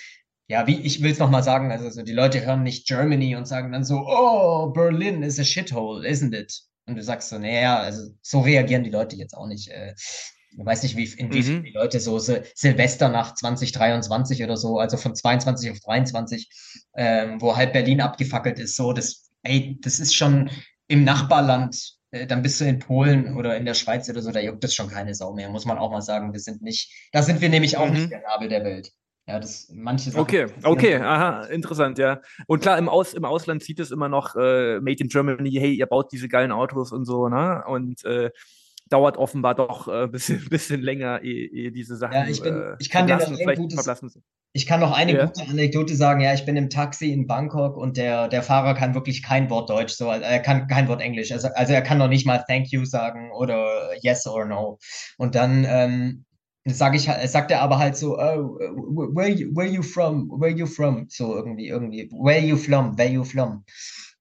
[0.52, 3.48] ja, wie ich will es nochmal sagen, also so, die Leute hören nicht Germany und
[3.48, 6.52] sagen dann so, oh, Berlin is a shithole, isn't it?
[6.84, 9.68] Und du sagst so, naja, also so reagieren die Leute jetzt auch nicht.
[9.68, 11.64] Äh, ich weiß nicht, wie, inwiefern mhm.
[11.64, 16.50] die Leute so Sil Silvester nach 2023 oder so, also von 22 auf 23,
[16.96, 20.50] ähm, wo halb Berlin abgefackelt ist, so, das, ey, das ist schon
[20.86, 24.40] im Nachbarland, äh, dann bist du in Polen oder in der Schweiz oder so, da
[24.40, 26.34] juckt es schon keine Sau mehr, muss man auch mal sagen.
[26.34, 27.94] Wir sind nicht, da sind wir nämlich auch mhm.
[27.94, 28.92] nicht der Nabel der Welt.
[29.26, 32.20] Ja, das manche Sachen Okay, okay, aha, interessant, ja.
[32.46, 35.74] Und klar, im, Aus, im Ausland sieht es immer noch äh, Made in Germany, hey,
[35.74, 37.62] ihr baut diese geilen Autos und so, ne?
[37.66, 38.30] Und äh,
[38.92, 42.14] dauert offenbar doch ein äh, bisschen, bisschen länger, ehe, ehe diese Sachen.
[42.14, 43.88] Ja, ich, bin, äh, ich kann dir noch ein gutes,
[44.54, 45.26] ich kann noch eine ja.
[45.26, 46.20] gute Anekdote sagen.
[46.20, 49.70] Ja, ich bin im Taxi in Bangkok und der, der Fahrer kann wirklich kein Wort
[49.70, 51.32] Deutsch, so, er kann kein Wort Englisch.
[51.32, 54.78] Also, also er kann noch nicht mal Thank you sagen oder Yes or No.
[55.16, 56.24] Und dann ähm,
[56.64, 58.58] sage ich halt, sagt er aber halt so, oh,
[59.14, 63.10] where you, where you from, where you from, so irgendwie, irgendwie, where you from, where
[63.10, 63.64] you from.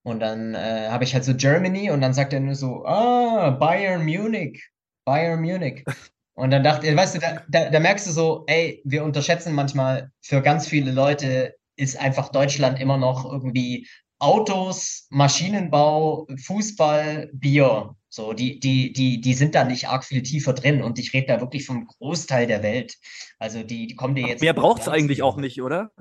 [0.04, 3.52] Und dann äh, habe ich halt so Germany und dann sagt er nur so, ah,
[3.52, 4.64] Bayern Munich,
[5.06, 5.84] Bayern Munich.
[6.34, 9.54] Und dann dachte ich, weißt du, da, da, da merkst du so, ey, wir unterschätzen
[9.54, 13.88] manchmal, für ganz viele Leute ist einfach Deutschland immer noch irgendwie
[14.18, 17.96] Autos, Maschinenbau, Fußball, Bier.
[18.14, 21.28] So, die, die, die, die sind da nicht arg viel tiefer drin und ich rede
[21.28, 22.98] da wirklich vom Großteil der Welt.
[23.40, 24.42] Also die, die kommen dir jetzt.
[24.42, 25.92] Mehr braucht es eigentlich auch nicht, oder?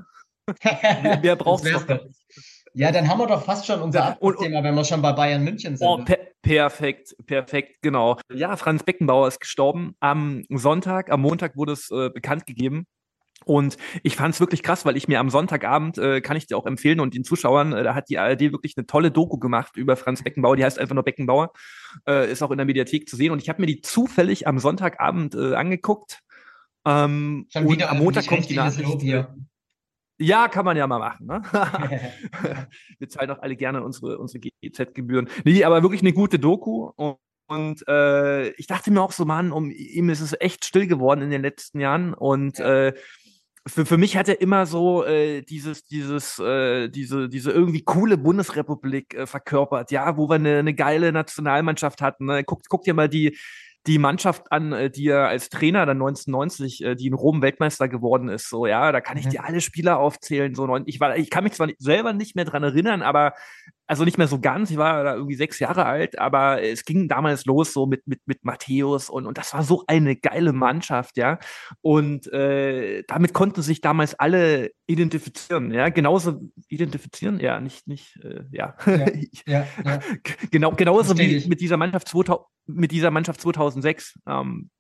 [1.23, 1.87] mehr braucht es.
[2.75, 5.77] Ja, dann haben wir doch fast schon unser Thema, wenn wir schon bei Bayern München
[5.77, 5.87] sind.
[5.87, 8.19] Oh, per perfekt, perfekt, genau.
[8.33, 9.95] Ja, Franz Beckenbauer ist gestorben.
[10.01, 12.87] Am Sonntag, am Montag wurde es äh, bekannt gegeben.
[13.45, 16.57] Und ich fand es wirklich krass, weil ich mir am Sonntagabend, äh, kann ich dir
[16.57, 19.77] auch empfehlen und den Zuschauern, äh, da hat die ARD wirklich eine tolle Doku gemacht
[19.77, 21.53] über Franz Beckenbauer, die heißt einfach nur Beckenbauer,
[22.07, 23.33] äh, ist auch in der Mediathek zu sehen.
[23.33, 26.21] Und ich habe mir die zufällig am Sonntagabend äh, angeguckt.
[26.87, 29.03] Ähm, Schon und am Montag kommt die Nachricht.
[30.23, 31.27] Ja, kann man ja mal machen.
[31.27, 31.43] Ne?
[32.99, 35.31] Wir zahlen auch alle gerne unsere, unsere GEZ-Gebühren.
[35.45, 36.91] Nee, aber wirklich eine gute Doku.
[36.95, 37.17] Und
[37.51, 41.21] und äh, ich dachte mir auch so, Mann, um ihm ist es echt still geworden
[41.21, 42.15] in den letzten Jahren.
[42.15, 42.87] Und ja.
[42.87, 42.95] äh,
[43.67, 48.17] für, für mich hat er immer so äh, dieses, dieses, äh, diese, diese irgendwie coole
[48.17, 52.27] Bundesrepublik äh, verkörpert, ja, wo wir eine, eine geile Nationalmannschaft hatten.
[52.27, 52.45] Ne?
[52.45, 53.37] Guckt, guckt dir mal die,
[53.87, 57.89] die Mannschaft an, äh, die er als Trainer dann 1990, äh, die in Rom Weltmeister
[57.89, 58.49] geworden ist.
[58.49, 59.31] So, ja, da kann ich mhm.
[59.31, 60.55] dir alle Spieler aufzählen.
[60.55, 63.35] So, ich war, ich kann mich zwar selber nicht mehr dran erinnern, aber
[63.91, 67.09] also nicht mehr so ganz, ich war da irgendwie sechs Jahre alt, aber es ging
[67.09, 71.17] damals los so mit, mit, mit Matthäus und, und das war so eine geile Mannschaft,
[71.17, 71.41] ja.
[71.81, 78.45] Und äh, damit konnten sich damals alle identifizieren, ja, genauso identifizieren, ja, nicht, nicht, äh,
[78.53, 78.77] ja.
[78.87, 79.07] ja,
[79.47, 79.99] ja, ja.
[80.53, 84.19] genau, genauso wie mit dieser Mannschaft 2000, mit dieser Mannschaft 2006.
[84.27, 84.71] Ähm,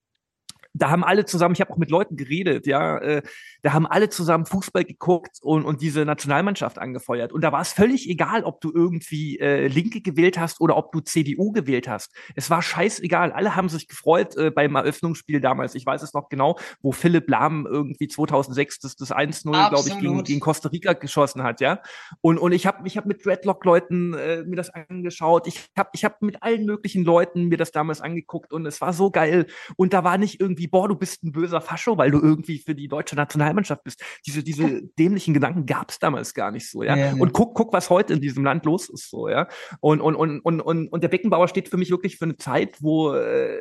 [0.73, 3.23] da haben alle zusammen, ich habe auch mit Leuten geredet, ja, äh,
[3.63, 7.33] da haben alle zusammen Fußball geguckt und, und diese Nationalmannschaft angefeuert.
[7.33, 10.93] Und da war es völlig egal, ob du irgendwie äh, Linke gewählt hast oder ob
[10.93, 12.15] du CDU gewählt hast.
[12.37, 13.33] Es war scheißegal.
[13.33, 15.75] Alle haben sich gefreut äh, beim Eröffnungsspiel damals.
[15.75, 19.99] Ich weiß es noch genau, wo Philipp Lahm irgendwie 2006 das, das 1-0, glaube ich,
[19.99, 21.81] gegen, gegen Costa Rica geschossen hat, ja.
[22.21, 25.47] Und, und ich habe ich hab mit Dreadlock-Leuten äh, mir das angeschaut.
[25.47, 28.93] Ich habe ich hab mit allen möglichen Leuten mir das damals angeguckt und es war
[28.93, 29.47] so geil.
[29.77, 32.75] Und da war nicht irgendwie, boah, du bist ein böser Fascho, weil du irgendwie für
[32.75, 34.03] die deutsche Nationalmannschaft bist.
[34.27, 36.97] Diese, diese dämlichen Gedanken gab es damals gar nicht so, ja.
[36.97, 37.15] ja, ja.
[37.15, 39.49] Und guck, guck, was heute in diesem Land los ist, so, ja.
[39.81, 42.77] Und, und, und, und, und, und der Beckenbauer steht für mich wirklich für eine Zeit,
[42.81, 43.59] wo, äh,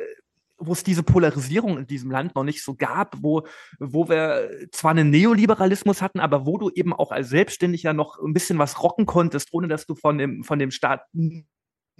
[0.60, 3.46] wo es diese Polarisierung in diesem Land noch nicht so gab, wo,
[3.78, 8.34] wo wir zwar einen Neoliberalismus hatten, aber wo du eben auch als Selbstständiger noch ein
[8.34, 11.06] bisschen was rocken konntest, ohne dass du von dem, von dem Staat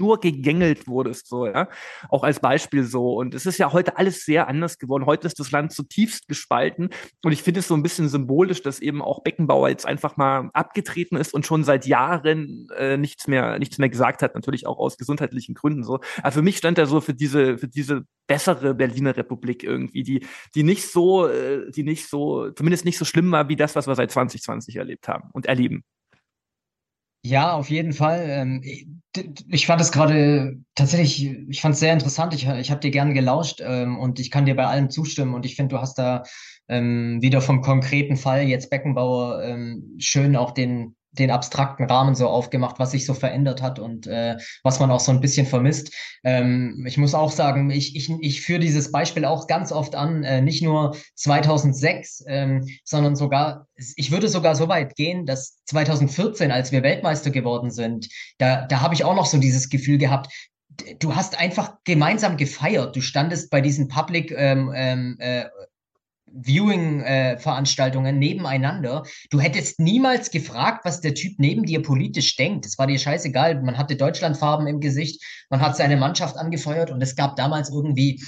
[0.01, 1.69] nur gegängelt wurdest, so, ja.
[2.09, 3.15] Auch als Beispiel so.
[3.15, 5.07] Und es ist ja heute alles sehr anders geworden.
[5.07, 6.89] Heute ist das Land zutiefst gespalten.
[7.23, 10.51] Und ich finde es so ein bisschen symbolisch, dass eben auch Beckenbauer jetzt einfach mal
[10.55, 14.79] abgetreten ist und schon seit Jahren äh, nichts mehr, nichts mehr gesagt hat, natürlich auch
[14.79, 16.01] aus gesundheitlichen Gründen so.
[16.19, 20.27] Aber für mich stand er so für diese, für diese bessere Berliner Republik irgendwie, die,
[20.55, 23.87] die nicht so, äh, die nicht so, zumindest nicht so schlimm war wie das, was
[23.87, 25.85] wir seit 2020 erlebt haben und erleben.
[27.23, 28.25] Ja, auf jeden Fall.
[28.29, 28.63] Ähm,
[29.49, 32.33] ich fand es gerade tatsächlich, ich fand es sehr interessant.
[32.35, 35.35] Ich, ich habe dir gerne gelauscht ähm, und ich kann dir bei allem zustimmen.
[35.35, 36.23] Und ich finde, du hast da
[36.69, 39.43] ähm, wieder vom konkreten Fall jetzt Beckenbauer
[39.99, 44.37] schön auch den den abstrakten Rahmen so aufgemacht, was sich so verändert hat und äh,
[44.63, 45.93] was man auch so ein bisschen vermisst.
[46.23, 50.23] Ähm, ich muss auch sagen, ich, ich, ich führe dieses Beispiel auch ganz oft an,
[50.23, 56.53] äh, nicht nur 2006, ähm, sondern sogar, ich würde sogar so weit gehen, dass 2014,
[56.53, 58.09] als wir Weltmeister geworden sind,
[58.39, 60.33] da, da habe ich auch noch so dieses Gefühl gehabt,
[60.99, 62.97] du hast einfach gemeinsam gefeiert.
[62.97, 65.45] Du standest bei diesen Public ähm, ähm, äh,
[66.35, 69.05] Viewing-Veranstaltungen äh, nebeneinander.
[69.31, 72.67] Du hättest niemals gefragt, was der Typ neben dir politisch denkt.
[72.67, 73.63] Es war dir scheißegal.
[73.63, 78.21] Man hatte Deutschlandfarben im Gesicht, man hat seine Mannschaft angefeuert und es gab damals irgendwie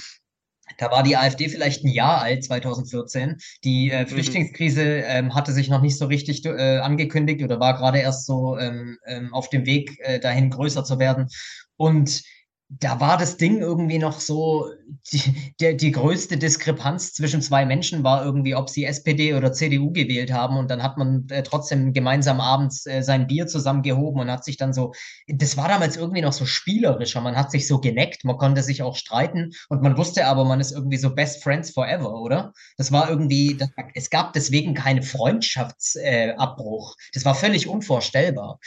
[0.77, 3.37] da war die AfD vielleicht ein Jahr alt, 2014.
[3.63, 4.07] Die äh, mhm.
[4.07, 8.57] Flüchtlingskrise ähm, hatte sich noch nicht so richtig äh, angekündigt oder war gerade erst so
[8.57, 11.27] ähm, ähm, auf dem Weg äh, dahin größer zu werden.
[11.75, 12.23] Und
[12.69, 14.67] da war das Ding irgendwie noch so,
[15.11, 19.91] die, der, die größte Diskrepanz zwischen zwei Menschen war irgendwie, ob sie SPD oder CDU
[19.91, 24.31] gewählt haben und dann hat man äh, trotzdem gemeinsam abends äh, sein Bier zusammengehoben und
[24.31, 24.93] hat sich dann so,
[25.27, 28.81] das war damals irgendwie noch so spielerischer, man hat sich so geneckt, man konnte sich
[28.81, 32.53] auch streiten und man wusste aber, man ist irgendwie so Best Friends Forever, oder?
[32.77, 38.59] Das war irgendwie, das, es gab deswegen keinen Freundschaftsabbruch, äh, das war völlig unvorstellbar.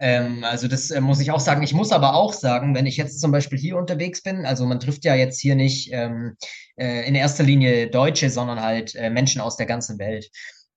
[0.00, 1.62] Ähm, also das äh, muss ich auch sagen.
[1.62, 4.80] Ich muss aber auch sagen, wenn ich jetzt zum Beispiel hier unterwegs bin, also man
[4.80, 6.36] trifft ja jetzt hier nicht ähm,
[6.76, 10.30] äh, in erster Linie Deutsche, sondern halt äh, Menschen aus der ganzen Welt.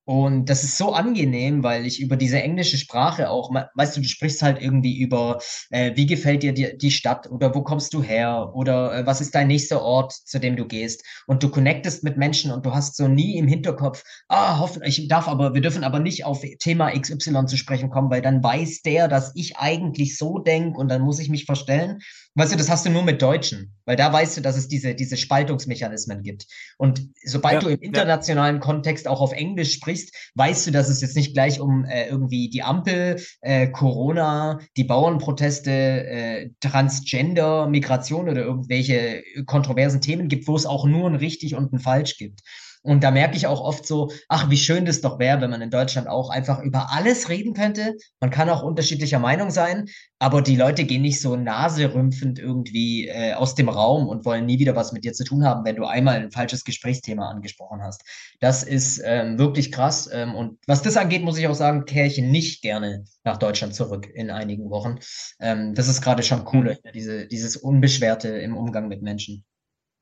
[0.08, 4.08] Und das ist so angenehm, weil ich über diese englische Sprache auch, weißt du, du
[4.08, 5.39] sprichst halt irgendwie über,
[5.70, 9.20] äh, wie gefällt dir die, die Stadt oder wo kommst du her oder äh, was
[9.20, 11.03] ist dein nächster Ort, zu dem du gehst.
[11.26, 15.10] Und du connectest mit Menschen und du hast so nie im Hinterkopf, ah, hoffen, ich
[15.10, 18.84] darf aber, wir dürfen aber nicht auf Thema XY zu sprechen kommen, weil dann weiß
[18.84, 21.99] der, dass ich eigentlich so denke und dann muss ich mich verstellen.
[22.36, 24.94] Weißt du, das hast du nur mit Deutschen, weil da weißt du, dass es diese,
[24.94, 26.46] diese Spaltungsmechanismen gibt.
[26.78, 28.62] Und sobald ja, du im internationalen ja.
[28.62, 32.50] Kontext auch auf Englisch sprichst, weißt du, dass es jetzt nicht gleich um äh, irgendwie
[32.50, 40.56] die Ampel, äh, Corona, die Bauernproteste, äh, Transgender, Migration oder irgendwelche kontroversen Themen gibt, wo
[40.56, 42.42] es auch nur ein richtig und ein falsch gibt.
[42.84, 45.62] Und da merke ich auch oft so, ach, wie schön das doch wäre, wenn man
[45.62, 47.96] in Deutschland auch einfach über alles reden könnte.
[48.20, 49.88] Man kann auch unterschiedlicher Meinung sein,
[50.20, 54.60] aber die Leute gehen nicht so naserümpfend irgendwie äh, aus dem Raum und wollen nie
[54.60, 58.04] wieder was mit dir zu tun haben, wenn du einmal ein falsches Gesprächsthema angesprochen hast.
[58.40, 60.10] Das ist ähm, wirklich krass.
[60.12, 63.76] Ähm, und was das angeht, muss ich auch sagen, kehre ich nicht gerne nach Deutschland
[63.76, 65.00] zurück in einigen Wochen.
[65.40, 66.92] Ähm, das ist gerade schon cool, mhm.
[66.94, 69.44] diese, dieses Unbeschwerte im Umgang mit Menschen.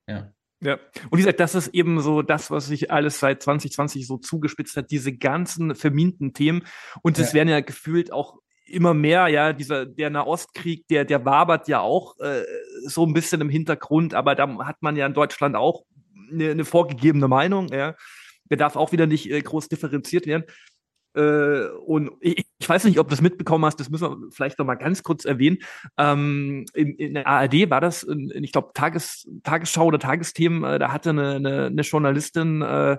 [0.07, 0.31] Ja.
[0.65, 4.17] Ja, und wie gesagt, das ist eben so das, was sich alles seit 2020 so
[4.17, 6.63] zugespitzt hat, diese ganzen verminten Themen.
[7.01, 7.33] Und es ja.
[7.35, 12.19] werden ja gefühlt auch immer mehr, ja, dieser, der Nahostkrieg, der, der wabert ja auch
[12.19, 12.43] äh,
[12.85, 15.83] so ein bisschen im Hintergrund, aber da hat man ja in Deutschland auch
[16.31, 17.95] eine, eine vorgegebene Meinung, ja.
[18.51, 20.43] Der darf auch wieder nicht äh, groß differenziert werden.
[21.15, 24.59] Äh, und ich, ich, weiß nicht, ob du das mitbekommen hast, das müssen wir vielleicht
[24.59, 25.59] noch mal ganz kurz erwähnen.
[25.97, 30.79] Ähm, in, in, der ARD war das, in, ich glaube, Tages, Tagesschau oder Tagesthemen, äh,
[30.79, 32.97] da hatte eine, eine, eine Journalistin äh,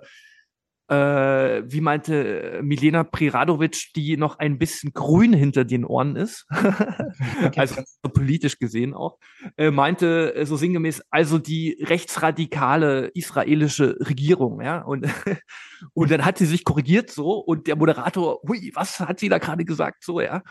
[0.88, 6.46] äh, wie meinte Milena Priradovic, die noch ein bisschen grün hinter den Ohren ist,
[7.56, 7.82] also
[8.14, 9.18] politisch gesehen auch,
[9.56, 15.06] äh, meinte äh, so sinngemäß, also die rechtsradikale israelische Regierung, ja, und,
[15.94, 19.38] und dann hat sie sich korrigiert so und der Moderator, hui, was hat sie da
[19.38, 20.42] gerade gesagt, so, ja,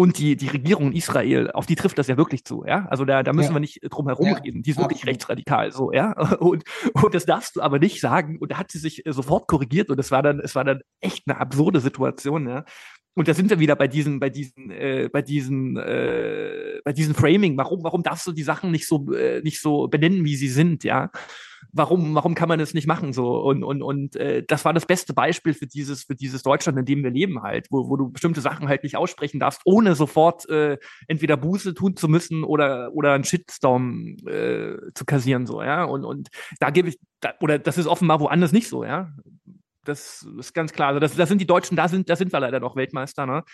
[0.00, 2.86] und die, die Regierung in Israel, auf die trifft das ja wirklich zu, ja.
[2.88, 3.56] Also da, da müssen ja.
[3.56, 4.62] wir nicht drum herum ja, reden.
[4.62, 5.12] Die ist wirklich absolut.
[5.12, 6.12] rechtsradikal, so, ja.
[6.40, 8.38] Und, und das darfst du aber nicht sagen.
[8.38, 10.80] Und da hat sie sich äh, sofort korrigiert und es war dann, es war dann
[11.00, 12.64] echt eine absurde Situation, ja.
[13.12, 17.14] Und da sind wir wieder bei diesen, bei diesen, äh, bei diesen, äh, bei diesen
[17.14, 17.58] Framing.
[17.58, 20.82] Warum, warum darfst du die Sachen nicht so, äh, nicht so benennen, wie sie sind,
[20.82, 21.10] ja?
[21.72, 23.38] Warum, warum kann man das nicht machen so?
[23.40, 26.84] Und, und, und äh, das war das beste Beispiel für dieses, für dieses Deutschland, in
[26.84, 30.48] dem wir leben halt, wo, wo du bestimmte Sachen halt nicht aussprechen darfst, ohne sofort
[30.48, 35.84] äh, entweder Buße tun zu müssen oder, oder einen Shitstorm äh, zu kassieren, so, ja.
[35.84, 39.10] Und, und da gebe ich, da, oder das ist offenbar woanders nicht so, ja.
[39.84, 40.88] Das ist ganz klar.
[40.88, 43.44] Also das, das sind die Deutschen, da sind, da sind wir leider noch Weltmeister, ne?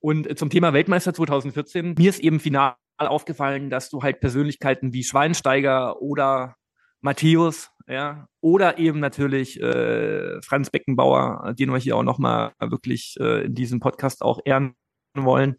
[0.00, 5.02] Und zum Thema Weltmeister 2014, mir ist eben final aufgefallen, dass du halt Persönlichkeiten wie
[5.02, 6.56] Schweinsteiger oder
[7.04, 13.44] Matthäus, ja, oder eben natürlich äh, Franz Beckenbauer, den wir hier auch nochmal wirklich äh,
[13.44, 14.74] in diesem Podcast auch ehren
[15.14, 15.56] wollen.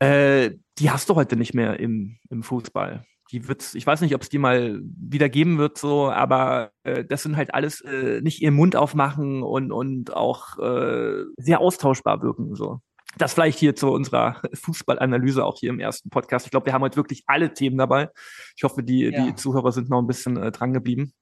[0.00, 3.04] Äh, die hast du heute nicht mehr im, im Fußball.
[3.30, 7.04] Die wird's, ich weiß nicht, ob es die mal wieder geben wird, so, aber äh,
[7.04, 12.22] das sind halt alles äh, nicht ihren Mund aufmachen und, und auch äh, sehr austauschbar
[12.22, 12.56] wirken.
[12.56, 12.80] So
[13.18, 16.46] das vielleicht hier zu unserer Fußballanalyse auch hier im ersten Podcast.
[16.46, 18.08] Ich glaube, wir haben heute wirklich alle Themen dabei.
[18.56, 19.24] Ich hoffe, die, ja.
[19.24, 21.12] die Zuhörer sind noch ein bisschen äh, dran geblieben.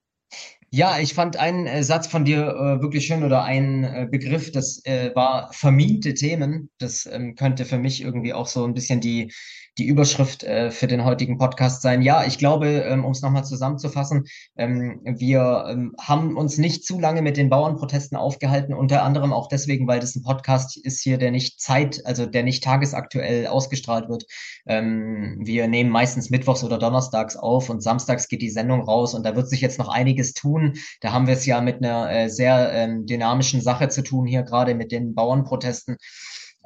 [0.72, 4.52] Ja, ich fand einen äh, Satz von dir äh, wirklich schön oder einen äh, Begriff,
[4.52, 6.70] das äh, war vermiente Themen.
[6.78, 9.32] Das ähm, könnte für mich irgendwie auch so ein bisschen die
[9.80, 12.02] die Überschrift äh, für den heutigen Podcast sein.
[12.02, 14.24] Ja, ich glaube, ähm, um es nochmal zusammenzufassen,
[14.56, 19.48] ähm, wir ähm, haben uns nicht zu lange mit den Bauernprotesten aufgehalten, unter anderem auch
[19.48, 24.08] deswegen, weil das ein Podcast ist hier, der nicht zeit, also der nicht tagesaktuell ausgestrahlt
[24.08, 24.24] wird.
[24.66, 29.24] Ähm, wir nehmen meistens mittwochs oder donnerstags auf und samstags geht die Sendung raus und
[29.24, 30.59] da wird sich jetzt noch einiges tun.
[31.00, 34.42] Da haben wir es ja mit einer äh, sehr ähm, dynamischen Sache zu tun hier,
[34.42, 35.96] gerade mit den Bauernprotesten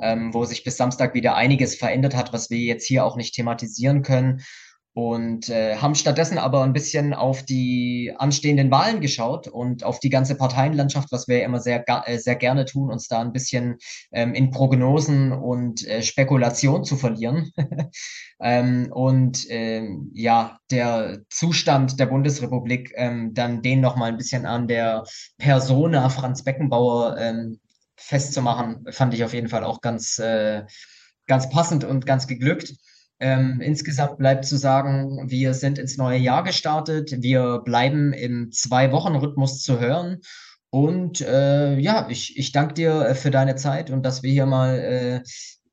[0.00, 3.34] ähm, wo sich bis Samstag wieder einiges verändert hat, was wir jetzt hier auch nicht
[3.34, 4.42] thematisieren können.
[4.96, 10.08] Und äh, haben stattdessen aber ein bisschen auf die anstehenden Wahlen geschaut und auf die
[10.08, 13.78] ganze Parteienlandschaft, was wir immer sehr, äh, sehr gerne tun, uns da ein bisschen
[14.12, 17.50] ähm, in Prognosen und äh, Spekulation zu verlieren.
[18.40, 24.68] ähm, und ähm, ja, der Zustand der Bundesrepublik, ähm, dann den nochmal ein bisschen an
[24.68, 25.02] der
[25.38, 27.58] Persona Franz Beckenbauer ähm,
[27.96, 30.62] festzumachen, fand ich auf jeden Fall auch ganz, äh,
[31.26, 32.74] ganz passend und ganz geglückt.
[33.24, 37.22] Ähm, insgesamt bleibt zu sagen, wir sind ins neue Jahr gestartet.
[37.22, 40.20] Wir bleiben im Zwei-Wochen-Rhythmus zu hören.
[40.68, 44.78] Und äh, ja, ich, ich danke dir für deine Zeit und dass wir hier mal
[44.78, 45.22] äh,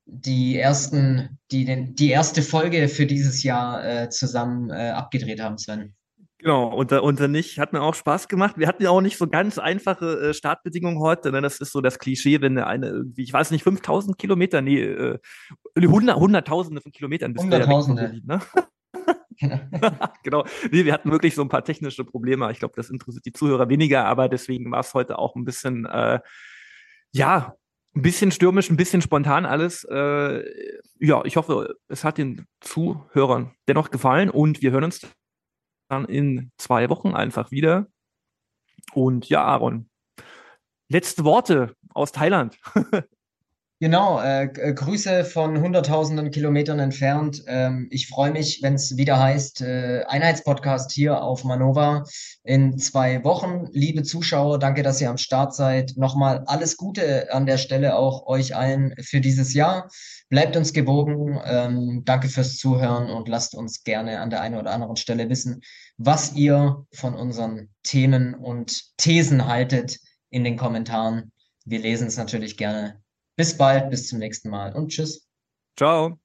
[0.06, 5.58] die ersten, die, den, die erste Folge für dieses Jahr äh, zusammen äh, abgedreht haben,
[5.58, 5.94] Sven.
[6.42, 7.60] Genau, unter, unter nicht.
[7.60, 8.58] Hat mir auch Spaß gemacht.
[8.58, 11.30] Wir hatten ja auch nicht so ganz einfache äh, Startbedingungen heute.
[11.30, 11.40] Ne?
[11.40, 15.18] Das ist so das Klischee, wenn eine irgendwie, ich weiß nicht, 5000 Kilometer, nee, äh,
[15.76, 18.08] 100, Hunderttausende von Kilometern bist Hunderttausende.
[18.08, 18.42] du ja ne?
[19.38, 19.60] genau.
[20.24, 20.44] genau.
[20.70, 22.50] Nee, wir hatten wirklich so ein paar technische Probleme.
[22.50, 25.86] Ich glaube, das interessiert die Zuhörer weniger, aber deswegen war es heute auch ein bisschen,
[25.86, 26.18] äh,
[27.12, 27.54] ja,
[27.94, 29.84] ein bisschen stürmisch, ein bisschen spontan alles.
[29.84, 30.42] Äh,
[30.98, 35.06] ja, ich hoffe, es hat den Zuhörern dennoch gefallen und wir hören uns
[35.92, 37.86] dann in zwei Wochen einfach wieder.
[38.94, 39.88] Und ja, Aaron,
[40.88, 42.58] letzte Worte aus Thailand.
[43.82, 47.42] Genau, äh, äh, Grüße von hunderttausenden Kilometern entfernt.
[47.48, 52.04] Ähm, ich freue mich, wenn es wieder heißt, äh, Einheitspodcast hier auf Manova
[52.44, 53.66] in zwei Wochen.
[53.72, 55.94] Liebe Zuschauer, danke, dass ihr am Start seid.
[55.96, 59.88] Nochmal alles Gute an der Stelle auch euch allen für dieses Jahr.
[60.28, 61.40] Bleibt uns gewogen.
[61.44, 65.60] Ähm, danke fürs Zuhören und lasst uns gerne an der einen oder anderen Stelle wissen,
[65.96, 69.98] was ihr von unseren Themen und Thesen haltet
[70.30, 71.32] in den Kommentaren.
[71.64, 73.01] Wir lesen es natürlich gerne
[73.36, 75.28] bis bald, bis zum nächsten Mal und tschüss.
[75.76, 76.22] Ciao.